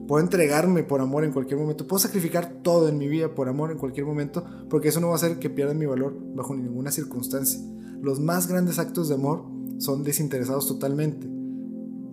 puedo 0.08 0.24
entregarme 0.24 0.84
por 0.84 1.02
amor 1.02 1.24
en 1.24 1.34
cualquier 1.34 1.60
momento, 1.60 1.86
puedo 1.86 2.00
sacrificar 2.00 2.62
todo 2.64 2.88
en 2.88 2.98
mi 2.98 3.08
vida 3.08 3.36
por 3.36 3.50
amor 3.50 3.72
en 3.72 3.78
cualquier 3.78 4.06
momento, 4.06 4.46
porque 4.70 4.88
eso 4.88 5.02
no 5.02 5.08
va 5.08 5.14
a 5.14 5.16
hacer 5.18 5.40
que 5.40 5.50
pierda 5.50 5.74
mi 5.74 5.86
valor 5.86 6.18
bajo 6.34 6.56
ninguna 6.56 6.92
circunstancia. 6.92 7.60
Los 8.02 8.20
más 8.20 8.48
grandes 8.48 8.80
actos 8.80 9.10
de 9.10 9.16
amor 9.16 9.46
son 9.80 10.04
desinteresados 10.04 10.68
totalmente 10.68 11.28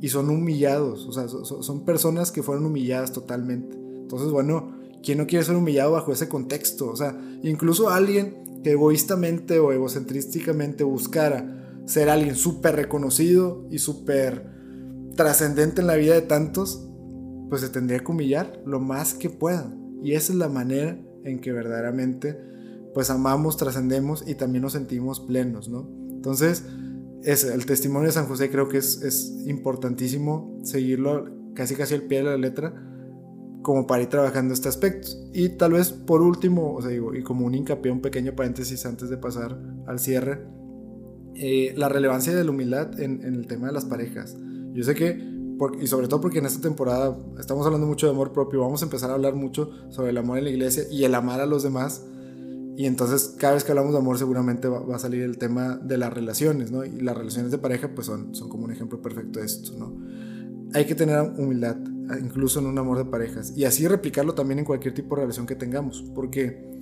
y 0.00 0.08
son 0.08 0.28
humillados, 0.28 1.06
o 1.06 1.12
sea, 1.12 1.28
son 1.28 1.84
personas 1.84 2.32
que 2.32 2.42
fueron 2.42 2.66
humilladas 2.66 3.12
totalmente. 3.12 3.76
Entonces, 3.76 4.30
bueno, 4.30 4.72
¿quién 5.02 5.18
no 5.18 5.26
quiere 5.26 5.44
ser 5.44 5.56
humillado 5.56 5.92
bajo 5.92 6.12
ese 6.12 6.28
contexto? 6.28 6.90
O 6.90 6.96
sea, 6.96 7.18
incluso 7.42 7.90
alguien 7.90 8.62
que 8.62 8.72
egoístamente 8.72 9.60
o 9.60 9.72
egocentrísticamente 9.72 10.84
buscara 10.84 11.82
ser 11.86 12.08
alguien 12.08 12.34
súper 12.34 12.76
reconocido 12.76 13.66
y 13.70 13.78
súper 13.78 14.50
trascendente 15.16 15.80
en 15.80 15.86
la 15.86 15.96
vida 15.96 16.14
de 16.14 16.22
tantos, 16.22 16.88
pues 17.54 17.62
se 17.62 17.68
tendría 17.68 18.00
que 18.00 18.10
humillar 18.10 18.60
lo 18.66 18.80
más 18.80 19.14
que 19.14 19.30
pueda. 19.30 19.72
Y 20.02 20.14
esa 20.14 20.32
es 20.32 20.38
la 20.40 20.48
manera 20.48 20.98
en 21.22 21.38
que 21.38 21.52
verdaderamente 21.52 22.36
pues 22.92 23.10
amamos, 23.10 23.56
trascendemos 23.56 24.24
y 24.26 24.34
también 24.34 24.62
nos 24.62 24.72
sentimos 24.72 25.20
plenos, 25.20 25.68
¿no? 25.68 25.88
Entonces, 26.10 26.64
es, 27.22 27.44
el 27.44 27.64
testimonio 27.64 28.08
de 28.08 28.12
San 28.12 28.26
José 28.26 28.50
creo 28.50 28.68
que 28.68 28.78
es, 28.78 29.02
es 29.02 29.46
importantísimo 29.46 30.58
seguirlo 30.64 31.26
casi 31.54 31.76
casi 31.76 31.94
al 31.94 32.02
pie 32.02 32.18
de 32.18 32.24
la 32.24 32.36
letra 32.36 32.74
como 33.62 33.86
para 33.86 34.02
ir 34.02 34.08
trabajando 34.08 34.52
este 34.52 34.68
aspecto. 34.68 35.06
Y 35.32 35.50
tal 35.50 35.74
vez 35.74 35.92
por 35.92 36.22
último, 36.22 36.74
o 36.74 36.82
sea, 36.82 36.90
digo, 36.90 37.14
y 37.14 37.22
como 37.22 37.46
un 37.46 37.54
hincapié, 37.54 37.92
un 37.92 38.02
pequeño 38.02 38.34
paréntesis 38.34 38.84
antes 38.84 39.10
de 39.10 39.16
pasar 39.16 39.56
al 39.86 40.00
cierre, 40.00 40.44
eh, 41.36 41.72
la 41.76 41.88
relevancia 41.88 42.34
de 42.34 42.42
la 42.42 42.50
humildad 42.50 42.98
en, 43.00 43.22
el 43.22 43.46
tema 43.46 43.68
de 43.68 43.74
las 43.74 43.84
parejas. 43.84 44.36
Yo 44.72 44.82
sé 44.82 44.96
que, 44.96 45.33
y 45.80 45.86
sobre 45.86 46.08
todo 46.08 46.20
porque 46.20 46.38
en 46.38 46.46
esta 46.46 46.60
temporada 46.60 47.16
estamos 47.38 47.64
hablando 47.66 47.86
mucho 47.86 48.06
de 48.06 48.12
amor 48.12 48.32
propio, 48.32 48.60
vamos 48.60 48.82
a 48.82 48.86
empezar 48.86 49.10
a 49.10 49.14
hablar 49.14 49.34
mucho 49.34 49.70
sobre 49.90 50.10
el 50.10 50.18
amor 50.18 50.38
en 50.38 50.44
la 50.44 50.50
iglesia 50.50 50.84
y 50.90 51.04
el 51.04 51.14
amar 51.14 51.40
a 51.40 51.46
los 51.46 51.62
demás. 51.62 52.04
Y 52.76 52.86
entonces 52.86 53.36
cada 53.38 53.54
vez 53.54 53.62
que 53.62 53.70
hablamos 53.70 53.92
de 53.92 53.98
amor 53.98 54.18
seguramente 54.18 54.66
va, 54.68 54.96
a 54.96 54.98
salir 54.98 55.22
el 55.22 55.38
tema 55.38 55.76
de 55.76 55.96
las 55.96 56.12
relaciones, 56.12 56.72
¿no? 56.72 56.84
Y 56.84 57.00
las 57.00 57.16
relaciones 57.16 57.52
de 57.52 57.58
pareja 57.58 57.94
pues 57.94 58.08
son, 58.08 58.34
son 58.34 58.48
como 58.48 58.64
un 58.64 58.72
ejemplo 58.72 59.00
perfecto 59.00 59.38
de 59.38 59.46
esto, 59.46 59.72
¿no? 59.78 59.96
Hay 60.74 60.86
que 60.86 60.96
tener 60.96 61.20
humildad 61.38 61.76
incluso 62.20 62.60
en 62.60 62.66
un 62.66 62.78
amor 62.78 62.98
de 62.98 63.04
parejas. 63.04 63.52
Y 63.56 63.64
así 63.64 63.86
replicarlo 63.86 64.34
también 64.34 64.60
en 64.60 64.64
cualquier 64.64 64.94
tipo 64.94 65.14
de 65.14 65.22
relación 65.22 65.46
que 65.46 65.54
tengamos. 65.54 66.04
Porque, 66.14 66.78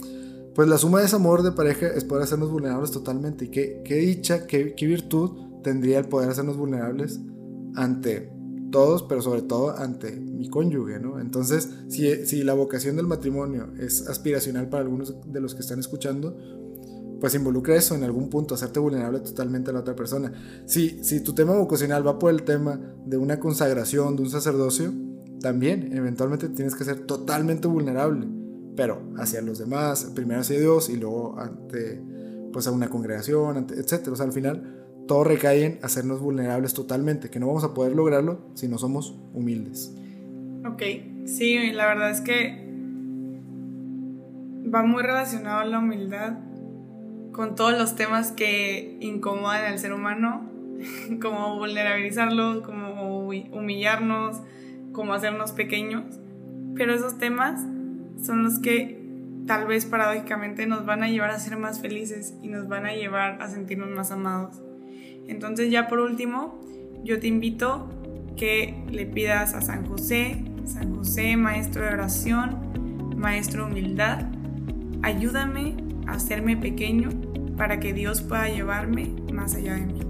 pues 0.55 0.69
la 0.69 0.79
suma 0.79 1.01
de 1.01 1.07
ese 1.07 1.17
amor 1.17 1.43
de 1.43 1.53
pareja 1.53 1.89
es 1.89 2.05
poder 2.05 2.25
hacernos 2.25 2.51
vulnerables 2.51 2.91
totalmente. 2.91 3.47
Y 3.47 3.49
qué, 3.49 3.83
qué 3.85 3.97
dicha, 3.97 4.47
qué, 4.47 4.75
qué 4.75 4.87
virtud 4.87 5.63
tendría 5.63 5.99
el 5.99 6.07
poder 6.07 6.31
hacernos 6.31 6.57
vulnerables 6.57 7.21
ante 7.75 8.32
todos, 8.73 9.05
pero 9.05 9.23
sobre 9.23 9.43
todo 9.43 9.79
ante 9.79 10.11
mi 10.11 10.49
cónyuge, 10.49 10.99
¿no? 10.99 11.21
Entonces, 11.21 11.71
si, 11.89 12.27
si 12.27 12.43
la 12.43 12.55
vocación 12.55 12.97
del 12.97 13.07
matrimonio 13.07 13.69
es 13.79 14.09
aspiracional 14.09 14.69
para 14.69 14.83
algunos 14.83 15.15
de 15.25 15.41
los 15.41 15.55
que 15.55 15.61
están 15.61 15.79
escuchando, 15.79 16.37
pues 17.21 17.37
involucra 17.37 17.77
eso 17.77 17.95
en 17.95 18.03
algún 18.03 18.29
punto, 18.29 18.57
hacerte 18.57 18.81
vulnerable 18.81 19.21
totalmente 19.21 19.71
a 19.71 19.75
la 19.75 19.79
otra 19.79 19.95
persona. 19.95 20.33
Si, 20.67 21.05
si 21.05 21.21
tu 21.21 21.33
tema 21.33 21.57
vocacional 21.57 22.05
va 22.05 22.19
por 22.19 22.33
el 22.33 22.43
tema 22.43 22.81
de 23.07 23.17
una 23.17 23.39
consagración, 23.39 24.17
de 24.17 24.23
un 24.23 24.31
sacerdocio, 24.31 24.93
también 25.41 25.97
eventualmente 25.97 26.49
tienes 26.49 26.75
que 26.75 26.83
ser 26.83 27.07
totalmente 27.07 27.69
vulnerable, 27.69 28.27
pero 28.75 29.03
hacia 29.19 29.41
los 29.41 29.61
demás, 29.61 30.11
primero 30.17 30.41
hacia 30.41 30.59
Dios 30.59 30.91
y 30.91 30.97
luego 30.97 31.39
ante 31.39 32.03
pues 32.53 32.67
a 32.67 32.73
una 32.73 32.91
congregación, 32.91 33.57
ante, 33.57 33.75
etc. 33.79 34.09
O 34.09 34.17
sea, 34.17 34.27
al 34.27 34.33
final 34.33 34.82
todo 35.07 35.25
recae 35.25 35.65
en 35.65 35.79
hacernos 35.83 36.21
vulnerables 36.21 36.75
totalmente, 36.75 37.31
que 37.31 37.41
no 37.41 37.47
vamos 37.47 37.65
a 37.65 37.75
poder 37.75 37.95
lograrlo 37.95 38.39
si 38.55 38.69
no 38.69 38.79
somos 38.79 39.17
humildes. 39.33 39.95
Ok, 40.65 40.83
sí, 41.27 41.73
la 41.73 41.87
verdad 41.87 42.11
es 42.11 42.21
que 42.21 42.63
va 44.73 44.83
muy 44.83 45.03
relacionado 45.03 45.61
a 45.61 45.65
la 45.65 45.81
humildad 45.81 46.39
con 47.33 47.55
todos 47.55 47.77
los 47.77 47.97
temas 47.97 48.31
que 48.31 48.97
incomodan 49.01 49.65
al 49.65 49.79
ser 49.79 49.93
humano, 49.93 50.51
como 51.23 51.59
vulnerabilizarlo, 51.59 52.63
como 52.63 53.27
humillarnos, 53.27 54.41
como 54.93 55.15
hacernos 55.15 55.53
pequeños, 55.53 56.05
pero 56.77 56.95
esos 56.95 57.19
temas 57.19 57.61
son 58.23 58.43
los 58.43 58.59
que 58.59 59.03
tal 59.47 59.67
vez 59.67 59.87
paradójicamente 59.87 60.67
nos 60.67 60.87
van 60.87 61.03
a 61.03 61.09
llevar 61.09 61.31
a 61.31 61.39
ser 61.39 61.57
más 61.57 61.81
felices 61.81 62.35
y 62.43 62.49
nos 62.49 62.69
van 62.69 62.87
a 62.87 62.95
llevar 62.95 63.43
a 63.43 63.49
sentirnos 63.49 63.91
más 63.91 64.11
amados. 64.11 64.61
Entonces 65.29 65.71
ya 65.71 65.89
por 65.89 66.01
último, 66.01 66.61
yo 67.05 67.19
te 67.19 67.27
invito 67.27 67.89
que 68.37 68.85
le 68.91 69.07
pidas 69.07 69.55
a 69.55 69.61
San 69.61 69.87
José, 69.87 70.45
San 70.65 70.95
José, 70.95 71.37
maestro 71.37 71.83
de 71.83 71.89
oración, 71.89 73.15
maestro 73.17 73.67
de 73.67 73.73
humildad, 73.73 74.27
ayúdame 75.03 75.77
a 76.07 76.13
hacerme 76.13 76.57
pequeño 76.57 77.11
para 77.57 77.81
que 77.81 77.93
Dios 77.93 78.23
pueda 78.23 78.49
llevarme 78.49 79.15
más 79.33 79.55
allá 79.55 79.75
de 79.75 79.87
mí. 79.87 80.01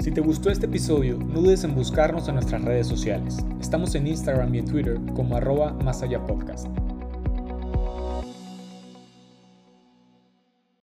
Si 0.00 0.12
te 0.12 0.20
gustó 0.20 0.50
este 0.50 0.66
episodio, 0.66 1.18
no 1.18 1.40
dudes 1.40 1.64
en 1.64 1.74
buscarnos 1.74 2.28
en 2.28 2.36
nuestras 2.36 2.62
redes 2.62 2.86
sociales. 2.86 3.36
Estamos 3.60 3.94
en 3.94 4.06
Instagram 4.06 4.54
y 4.54 4.62
Twitter 4.62 4.98
como 5.14 5.36
arroba 5.36 5.72
más 5.84 6.02
allá 6.02 6.24
podcast. 6.24 6.68